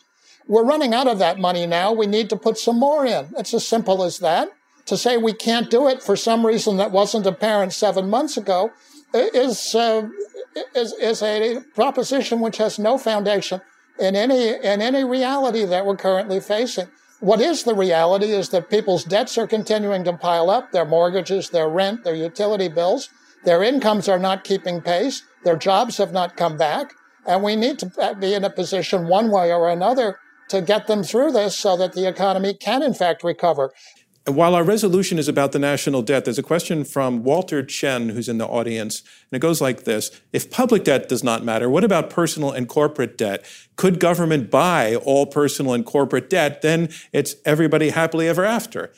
[0.48, 1.92] We're running out of that money now.
[1.92, 3.34] We need to put some more in.
[3.38, 4.50] It's as simple as that.
[4.88, 8.72] To say we can't do it for some reason that wasn't apparent seven months ago
[9.14, 10.08] is, uh,
[10.76, 13.62] is, is a proposition which has no foundation
[14.00, 16.88] in any, in any reality that we're currently facing.
[17.20, 21.50] What is the reality is that people's debts are continuing to pile up, their mortgages,
[21.50, 23.10] their rent, their utility bills.
[23.46, 25.24] Their incomes are not keeping pace.
[25.44, 26.94] Their jobs have not come back.
[27.26, 31.04] And we need to be in a position one way or another to get them
[31.04, 33.72] through this so that the economy can in fact recover.
[34.26, 38.10] And while our resolution is about the national debt, there's a question from Walter Chen,
[38.10, 41.70] who's in the audience, and it goes like this If public debt does not matter,
[41.70, 43.46] what about personal and corporate debt?
[43.76, 46.62] Could government buy all personal and corporate debt?
[46.62, 48.92] Then it's everybody happily ever after.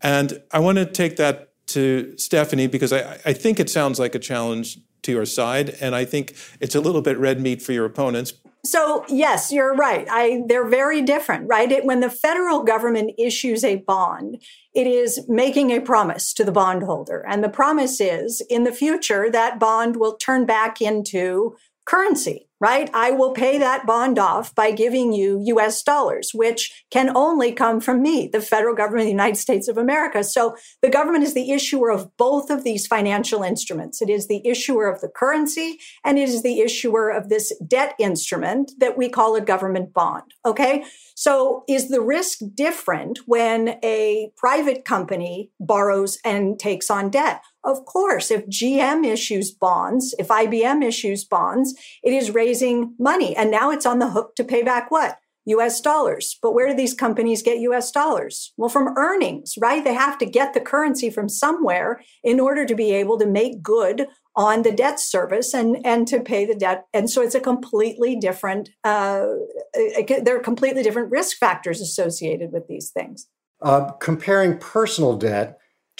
[0.00, 4.16] And I want to take that to Stephanie because I, I think it sounds like
[4.16, 7.72] a challenge to your side, and I think it's a little bit red meat for
[7.72, 8.34] your opponents.
[8.64, 10.06] So yes, you're right.
[10.08, 11.70] I, they're very different, right?
[11.70, 14.40] It, when the federal government issues a bond,
[14.72, 17.24] it is making a promise to the bondholder.
[17.28, 21.56] And the promise is in the future, that bond will turn back into
[21.86, 22.88] currency right?
[22.94, 27.80] I will pay that bond off by giving you US dollars, which can only come
[27.80, 30.22] from me, the federal government of the United States of America.
[30.22, 34.00] So the government is the issuer of both of these financial instruments.
[34.00, 37.96] It is the issuer of the currency and it is the issuer of this debt
[37.98, 40.32] instrument that we call a government bond.
[40.46, 40.84] Okay.
[41.16, 47.42] So is the risk different when a private company borrows and takes on debt?
[47.64, 53.36] Of course, if GM issues bonds, if IBM issues bonds, it is raising money.
[53.36, 55.18] And now it's on the hook to pay back what?
[55.44, 56.38] US dollars.
[56.40, 58.52] But where do these companies get US dollars?
[58.56, 59.82] Well, from earnings, right?
[59.82, 63.62] They have to get the currency from somewhere in order to be able to make
[63.62, 66.86] good on the debt service and, and to pay the debt.
[66.94, 69.26] And so it's a completely different, uh,
[69.74, 73.26] there are completely different risk factors associated with these things.
[73.60, 75.58] Uh, comparing personal debt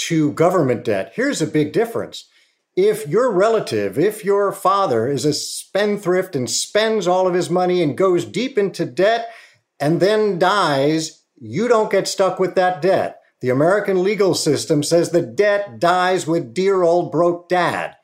[0.09, 1.13] to government debt.
[1.15, 2.29] Here's a big difference.
[2.75, 7.83] If your relative, if your father is a spendthrift and spends all of his money
[7.83, 9.31] and goes deep into debt
[9.79, 13.21] and then dies, you don't get stuck with that debt.
[13.41, 17.97] The American legal system says the debt dies with dear old broke dad.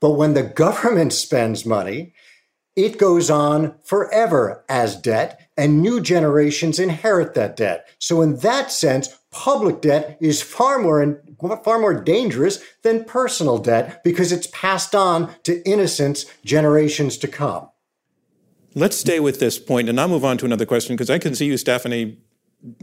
[0.00, 2.14] But when the government spends money,
[2.76, 7.86] it goes on forever as debt, and new generations inherit that debt.
[8.00, 11.20] So, in that sense, public debt is far more
[11.64, 17.68] far more dangerous than personal debt because it's passed on to innocents generations to come.
[18.74, 21.34] Let's stay with this point, and I'll move on to another question because I can
[21.34, 22.18] see you, Stephanie,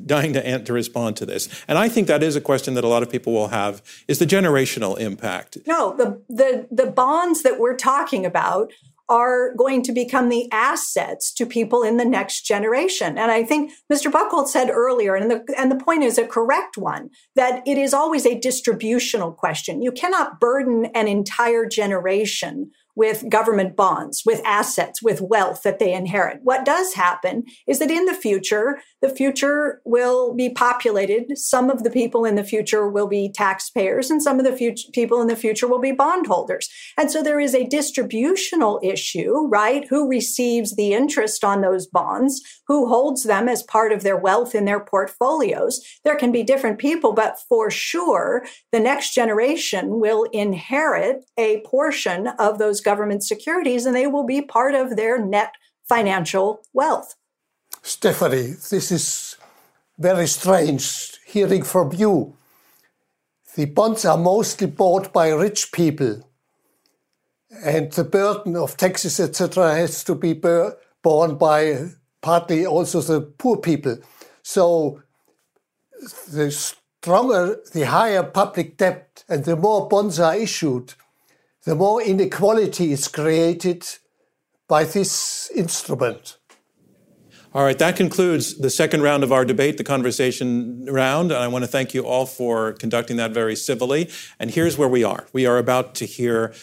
[0.05, 1.49] dying to, to respond to this.
[1.67, 4.19] And I think that is a question that a lot of people will have: is
[4.19, 5.57] the generational impact?
[5.65, 8.71] No, the the the bonds that we're talking about
[9.11, 13.17] are going to become the assets to people in the next generation.
[13.17, 14.09] And I think Mr.
[14.09, 17.93] Buchholz said earlier, and the, and the point is a correct one, that it is
[17.93, 19.81] always a distributional question.
[19.81, 25.93] You cannot burden an entire generation with government bonds, with assets, with wealth that they
[25.93, 26.39] inherit.
[26.43, 31.37] What does happen is that in the future, the future will be populated.
[31.37, 35.21] Some of the people in the future will be taxpayers and some of the people
[35.21, 36.69] in the future will be bondholders.
[36.97, 39.85] And so there is a distributional issue, right?
[39.89, 42.41] Who receives the interest on those bonds?
[42.67, 45.81] Who holds them as part of their wealth in their portfolios?
[46.03, 52.27] There can be different people, but for sure, the next generation will inherit a portion
[52.27, 55.51] of those government securities and they will be part of their net
[55.93, 56.47] financial
[56.79, 57.09] wealth.
[57.81, 59.05] Stephanie, this is
[59.97, 60.85] very strange
[61.33, 62.13] hearing from you.
[63.55, 66.13] The bonds are mostly bought by rich people,
[67.65, 70.33] and the burden of taxes, etc., has to be
[71.03, 71.57] borne by
[72.21, 73.97] partly also the poor people.
[74.43, 75.01] So,
[76.31, 80.93] the stronger, the higher public debt, and the more bonds are issued,
[81.65, 83.85] the more inequality is created
[84.67, 86.37] by this instrument.
[87.53, 91.31] All right, that concludes the second round of our debate, the conversation round.
[91.31, 94.09] And I want to thank you all for conducting that very civilly.
[94.39, 95.27] And here's where we are.
[95.33, 96.53] We are about to hear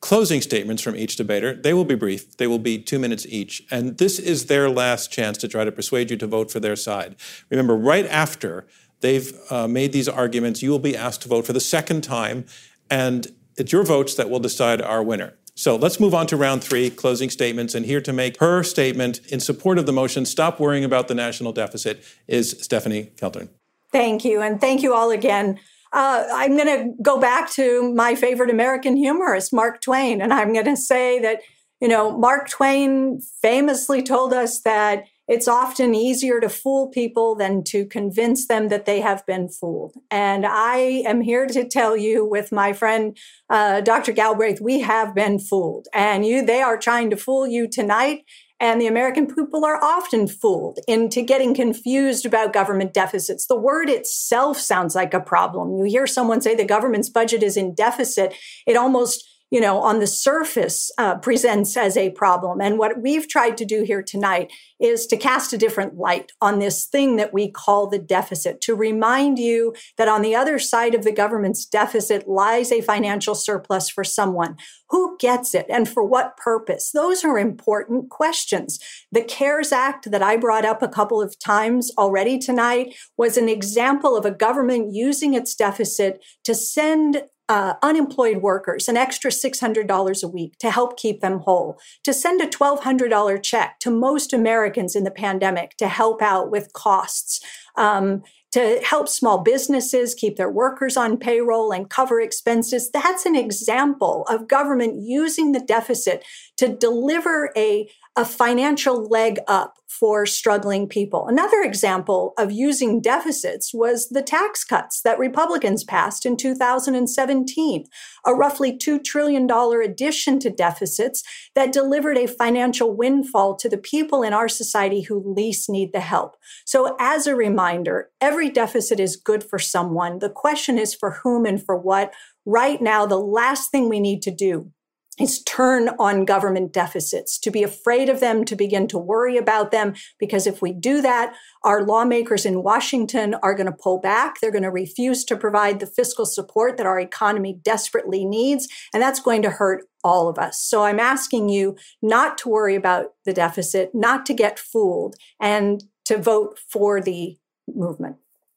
[0.00, 1.54] closing statements from each debater.
[1.54, 3.62] They will be brief, they will be two minutes each.
[3.70, 6.76] And this is their last chance to try to persuade you to vote for their
[6.76, 7.16] side.
[7.50, 8.66] Remember, right after
[9.00, 12.46] they've uh, made these arguments, you will be asked to vote for the second time.
[12.90, 13.26] And
[13.60, 15.34] it's your votes that will decide our winner.
[15.54, 17.74] So let's move on to round three, closing statements.
[17.74, 21.14] And here to make her statement in support of the motion, stop worrying about the
[21.14, 23.50] national deficit, is Stephanie Kelton.
[23.92, 24.40] Thank you.
[24.40, 25.58] And thank you all again.
[25.92, 30.22] Uh, I'm going to go back to my favorite American humorist, Mark Twain.
[30.22, 31.40] And I'm going to say that,
[31.80, 37.62] you know, Mark Twain famously told us that it's often easier to fool people than
[37.62, 39.94] to convince them that they have been fooled.
[40.10, 43.16] And I am here to tell you, with my friend
[43.48, 44.10] uh, Dr.
[44.10, 45.86] Galbraith, we have been fooled.
[45.94, 48.24] And you, they are trying to fool you tonight.
[48.58, 53.46] And the American people are often fooled into getting confused about government deficits.
[53.46, 55.78] The word itself sounds like a problem.
[55.78, 58.34] You hear someone say the government's budget is in deficit.
[58.66, 62.60] It almost you know, on the surface uh, presents as a problem.
[62.60, 66.58] And what we've tried to do here tonight is to cast a different light on
[66.58, 70.94] this thing that we call the deficit, to remind you that on the other side
[70.94, 74.56] of the government's deficit lies a financial surplus for someone.
[74.90, 76.90] Who gets it and for what purpose?
[76.92, 78.78] Those are important questions.
[79.12, 83.48] The CARES Act that I brought up a couple of times already tonight was an
[83.48, 90.22] example of a government using its deficit to send uh, unemployed workers an extra $600
[90.22, 94.94] a week to help keep them whole, to send a $1,200 check to most Americans
[94.94, 97.44] in the pandemic to help out with costs.
[97.74, 98.22] Um,
[98.52, 102.90] to help small businesses keep their workers on payroll and cover expenses.
[102.90, 106.24] That's an example of government using the deficit
[106.56, 107.88] to deliver a,
[108.20, 111.26] a financial leg up for struggling people.
[111.26, 117.86] Another example of using deficits was the tax cuts that Republicans passed in 2017,
[118.26, 121.22] a roughly $2 trillion addition to deficits
[121.54, 126.00] that delivered a financial windfall to the people in our society who least need the
[126.00, 126.36] help.
[126.66, 130.18] So, as a reminder, every deficit is good for someone.
[130.18, 132.12] The question is for whom and for what.
[132.44, 134.72] Right now, the last thing we need to do
[135.20, 139.70] is turn on government deficits, to be afraid of them, to begin to worry about
[139.70, 139.94] them.
[140.18, 144.40] Because if we do that, our lawmakers in Washington are going to pull back.
[144.40, 148.66] They're going to refuse to provide the fiscal support that our economy desperately needs.
[148.94, 150.62] And that's going to hurt all of us.
[150.62, 155.84] So I'm asking you not to worry about the deficit, not to get fooled, and
[156.06, 157.36] to vote for the
[157.68, 158.16] movement.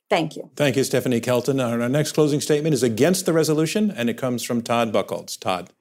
[0.09, 0.49] Thank you.
[0.55, 1.59] Thank you, Stephanie Kelton.
[1.59, 5.39] Our next closing statement is against the resolution, and it comes from Todd Buchholz.
[5.39, 5.71] Todd.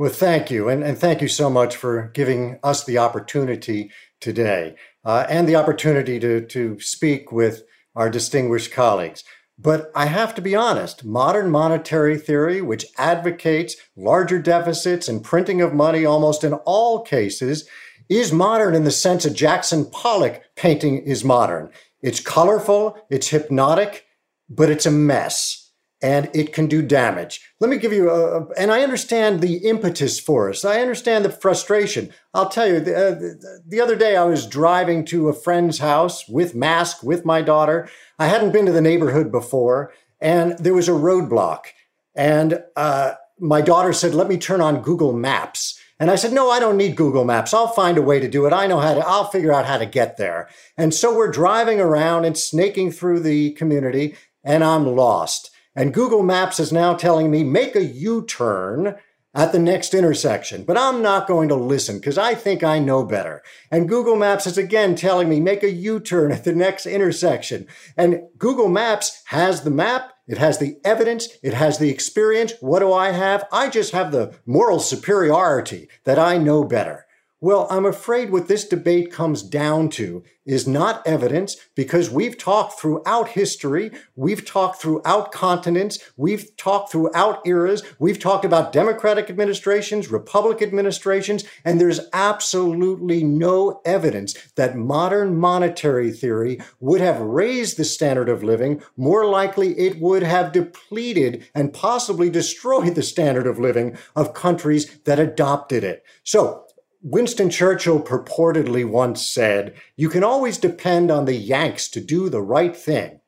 [0.00, 0.70] Well, thank you.
[0.70, 5.56] And, and thank you so much for giving us the opportunity today uh, and the
[5.56, 9.24] opportunity to, to speak with our distinguished colleagues.
[9.58, 15.60] But I have to be honest, modern monetary theory, which advocates larger deficits and printing
[15.60, 17.68] of money almost in all cases,
[18.08, 21.68] is modern in the sense a Jackson Pollock painting is modern.
[22.00, 24.06] It's colorful, it's hypnotic,
[24.48, 25.59] but it's a mess
[26.02, 27.40] and it can do damage.
[27.60, 30.64] Let me give you a, and I understand the impetus for us.
[30.64, 32.10] I understand the frustration.
[32.32, 36.26] I'll tell you, the, uh, the other day I was driving to a friend's house
[36.28, 37.88] with mask with my daughter.
[38.18, 41.66] I hadn't been to the neighborhood before, and there was a roadblock.
[42.14, 46.50] And uh, my daughter said, "Let me turn on Google Maps." And I said, "No,
[46.50, 47.52] I don't need Google Maps.
[47.52, 48.52] I'll find a way to do it.
[48.54, 49.06] I know how to.
[49.06, 53.20] I'll figure out how to get there." And so we're driving around and snaking through
[53.20, 55.49] the community, and I'm lost.
[55.74, 58.96] And Google Maps is now telling me make a U turn
[59.32, 63.04] at the next intersection, but I'm not going to listen because I think I know
[63.04, 63.42] better.
[63.70, 67.68] And Google Maps is again telling me make a U turn at the next intersection.
[67.96, 72.54] And Google Maps has the map, it has the evidence, it has the experience.
[72.60, 73.46] What do I have?
[73.52, 77.06] I just have the moral superiority that I know better.
[77.42, 82.78] Well, I'm afraid what this debate comes down to is not evidence because we've talked
[82.78, 90.10] throughout history, we've talked throughout continents, we've talked throughout eras, we've talked about Democratic administrations,
[90.10, 97.84] Republican administrations, and there's absolutely no evidence that modern monetary theory would have raised the
[97.84, 98.82] standard of living.
[98.98, 104.98] More likely, it would have depleted and possibly destroyed the standard of living of countries
[105.04, 106.04] that adopted it.
[106.22, 106.66] So,
[107.02, 112.42] Winston Churchill purportedly once said, You can always depend on the Yanks to do the
[112.42, 113.20] right thing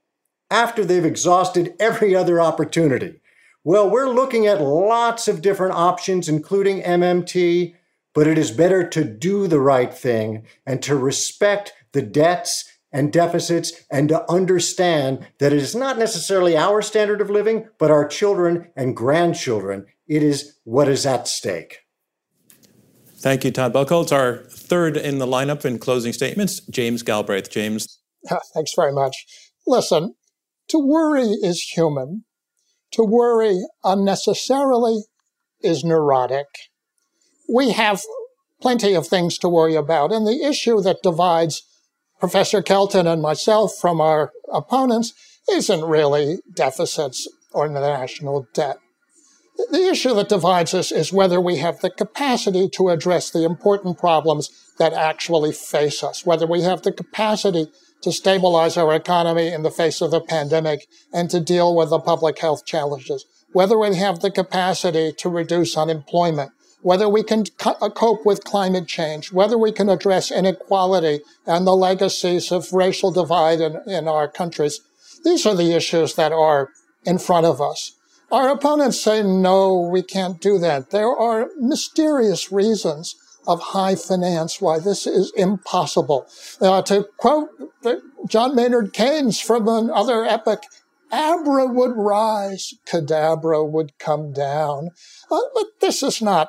[0.50, 3.20] after they've exhausted every other opportunity.
[3.64, 7.74] Well, we're looking at lots of different options, including MMT,
[8.12, 13.10] but it is better to do the right thing and to respect the debts and
[13.10, 18.06] deficits and to understand that it is not necessarily our standard of living, but our
[18.06, 19.86] children and grandchildren.
[20.06, 21.78] It is what is at stake.
[23.22, 24.10] Thank you, Todd Buchholz.
[24.10, 27.50] Our third in the lineup in closing statements, James Galbraith.
[27.50, 28.00] James.
[28.52, 29.14] Thanks very much.
[29.64, 30.16] Listen,
[30.68, 32.24] to worry is human.
[32.90, 35.04] To worry unnecessarily
[35.60, 36.46] is neurotic.
[37.48, 38.02] We have
[38.60, 40.10] plenty of things to worry about.
[40.10, 41.62] And the issue that divides
[42.18, 45.12] Professor Kelton and myself from our opponents
[45.48, 48.78] isn't really deficits or the national debt.
[49.70, 53.98] The issue that divides us is whether we have the capacity to address the important
[53.98, 57.66] problems that actually face us, whether we have the capacity
[58.02, 61.98] to stabilize our economy in the face of the pandemic and to deal with the
[61.98, 66.50] public health challenges, whether we have the capacity to reduce unemployment,
[66.80, 71.76] whether we can uh, cope with climate change, whether we can address inequality and the
[71.76, 74.80] legacies of racial divide in, in our countries.
[75.24, 76.70] These are the issues that are
[77.04, 77.92] in front of us.
[78.32, 80.88] Our opponents say, no, we can't do that.
[80.90, 83.14] There are mysterious reasons
[83.46, 86.26] of high finance why this is impossible.
[86.58, 87.50] Uh, to quote
[88.26, 90.60] John Maynard Keynes from another epic,
[91.10, 94.88] Abra would rise, Cadabra would come down.
[95.30, 96.48] Uh, but this is not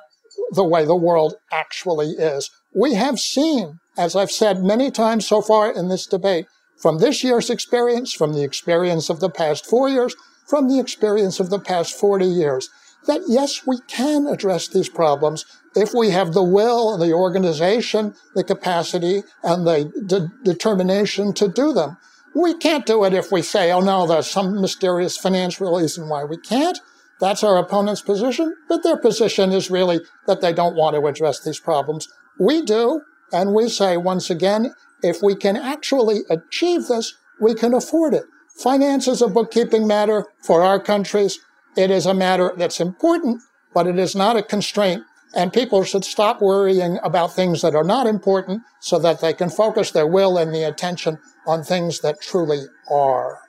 [0.51, 2.49] the way the world actually is.
[2.73, 6.45] We have seen, as I've said many times so far in this debate,
[6.77, 10.15] from this year's experience, from the experience of the past four years,
[10.45, 12.69] from the experience of the past 40 years
[13.07, 18.43] that yes, we can address these problems if we have the will, the organization, the
[18.43, 21.97] capacity, and the de- determination to do them.
[22.35, 26.23] We can't do it if we say, oh no, there's some mysterious financial reason why
[26.23, 26.79] we can't.
[27.19, 31.39] That's our opponent's position, but their position is really that they don't want to address
[31.39, 32.07] these problems.
[32.39, 37.73] We do, and we say once again, if we can actually achieve this, we can
[37.73, 38.25] afford it.
[38.55, 41.39] Finance is a bookkeeping matter for our countries.
[41.75, 43.41] It is a matter that's important,
[43.73, 45.03] but it is not a constraint.
[45.35, 49.49] And people should stop worrying about things that are not important so that they can
[49.49, 53.39] focus their will and the attention on things that truly are.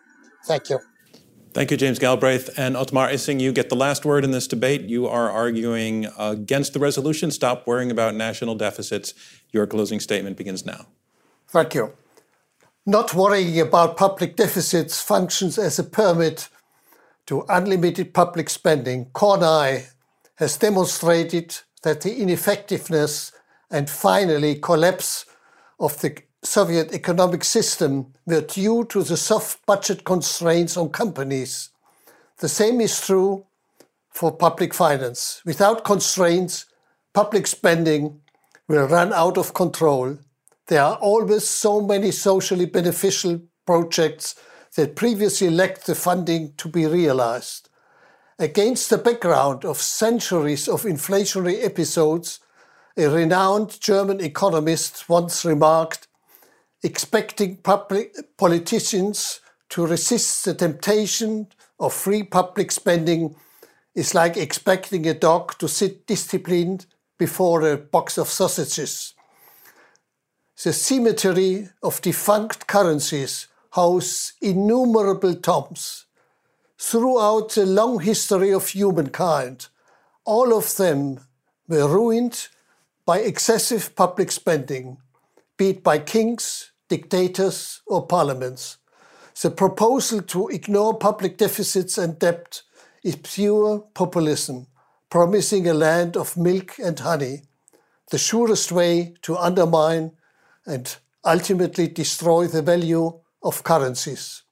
[0.46, 0.78] Thank you.
[1.52, 2.50] Thank you, James Galbraith.
[2.58, 4.82] And Otmar Issing, you get the last word in this debate.
[4.82, 7.30] You are arguing against the resolution.
[7.30, 9.14] Stop worrying about national deficits.
[9.52, 10.86] Your closing statement begins now.
[11.46, 11.92] Thank you.
[12.86, 16.50] Not worrying about public deficits functions as a permit
[17.26, 19.06] to unlimited public spending.
[19.06, 19.86] Kornai
[20.34, 23.32] has demonstrated that the ineffectiveness
[23.70, 25.24] and finally collapse
[25.80, 31.70] of the Soviet economic system were due to the soft budget constraints on companies.
[32.38, 33.46] The same is true
[34.10, 35.40] for public finance.
[35.46, 36.66] Without constraints,
[37.14, 38.20] public spending
[38.68, 40.18] will run out of control
[40.68, 44.34] there are always so many socially beneficial projects
[44.76, 47.68] that previously lacked the funding to be realized.
[48.38, 52.40] Against the background of centuries of inflationary episodes,
[52.96, 56.08] a renowned German economist once remarked,
[56.82, 61.48] expecting public politicians to resist the temptation
[61.78, 63.36] of free public spending
[63.94, 66.86] is like expecting a dog to sit disciplined
[67.18, 69.13] before a box of sausages
[70.62, 76.06] the cemetery of defunct currencies house innumerable tombs.
[76.78, 79.68] Throughout the long history of humankind,
[80.24, 81.20] all of them
[81.66, 82.48] were ruined
[83.04, 84.98] by excessive public spending,
[85.56, 88.78] be it by kings, dictators, or parliaments.
[89.40, 92.62] The proposal to ignore public deficits and debt
[93.02, 94.68] is pure populism
[95.14, 97.42] promising a land of milk and honey,
[98.10, 100.10] the surest way to undermine
[100.66, 104.42] and ultimately destroy the value of currencies.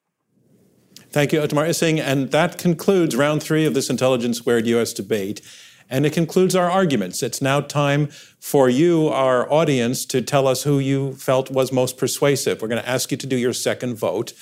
[1.10, 2.00] Thank you, Otmar Issing.
[2.00, 5.42] And that concludes round three of this Intelligence Squared US debate.
[5.90, 7.22] And it concludes our arguments.
[7.22, 8.06] It's now time
[8.40, 12.62] for you, our audience, to tell us who you felt was most persuasive.
[12.62, 14.32] We're going to ask you to do your second vote.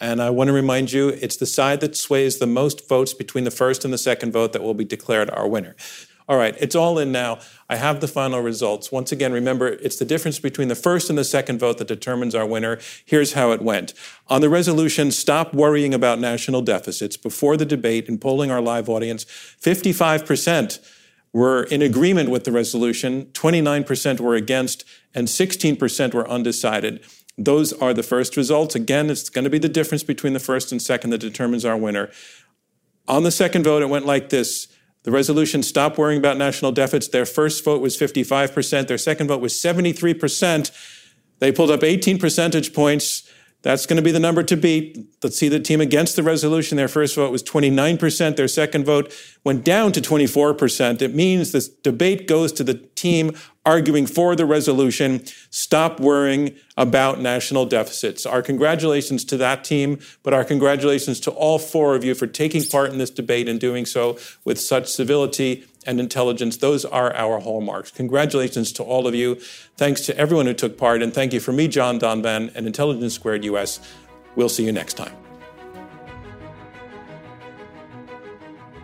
[0.00, 3.42] And I want to remind you, it's the side that sways the most votes between
[3.42, 5.74] the first and the second vote that will be declared our winner.
[6.30, 7.40] All right, it's all in now.
[7.68, 8.92] I have the final results.
[8.92, 12.36] Once again, remember, it's the difference between the first and the second vote that determines
[12.36, 12.78] our winner.
[13.04, 13.94] Here's how it went.
[14.28, 18.88] On the resolution, stop worrying about national deficits, before the debate and polling our live
[18.88, 20.78] audience, 55%
[21.32, 27.04] were in agreement with the resolution, 29% were against, and 16% were undecided.
[27.38, 28.76] Those are the first results.
[28.76, 31.76] Again, it's going to be the difference between the first and second that determines our
[31.76, 32.08] winner.
[33.08, 34.68] On the second vote, it went like this
[35.02, 37.08] the resolution stopped worrying about national deficits.
[37.08, 38.86] Their first vote was 55%.
[38.86, 40.70] Their second vote was 73%.
[41.38, 43.28] They pulled up 18 percentage points.
[43.62, 45.06] That's going to be the number to beat.
[45.22, 46.76] Let's see the team against the resolution.
[46.76, 48.36] Their first vote was 29%.
[48.36, 49.12] Their second vote
[49.44, 51.02] went down to 24%.
[51.02, 53.32] It means this debate goes to the team
[53.66, 55.22] arguing for the resolution.
[55.50, 58.24] Stop worrying about national deficits.
[58.24, 62.64] Our congratulations to that team, but our congratulations to all four of you for taking
[62.64, 66.56] part in this debate and doing so with such civility and intelligence.
[66.56, 67.90] Those are our hallmarks.
[67.90, 69.36] Congratulations to all of you.
[69.76, 73.14] Thanks to everyone who took part, and thank you for me, John Donvan, and Intelligence
[73.14, 73.80] Squared US.
[74.36, 75.14] We'll see you next time.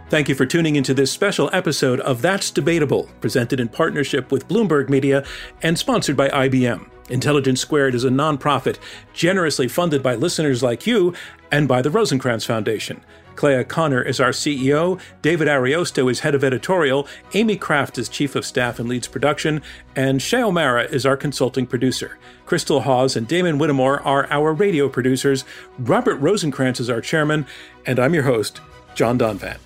[0.09, 4.47] Thank you for tuning into this special episode of That's Debatable, presented in partnership with
[4.47, 5.25] Bloomberg Media
[5.63, 6.89] and sponsored by IBM.
[7.09, 8.79] Intelligence Squared is a nonprofit
[9.13, 11.13] generously funded by listeners like you
[11.51, 13.05] and by the Rosenkranz Foundation.
[13.37, 18.35] Clea Conner is our CEO, David Ariosto is head of editorial, Amy Kraft is chief
[18.35, 19.63] of staff and leads production,
[19.95, 22.19] and Shay O'Mara is our consulting producer.
[22.47, 25.45] Crystal Hawes and Damon Whittemore are our radio producers.
[25.79, 27.47] Robert Rosenkranz is our chairman,
[27.85, 28.61] and I'm your host,
[28.95, 29.59] John Donvan.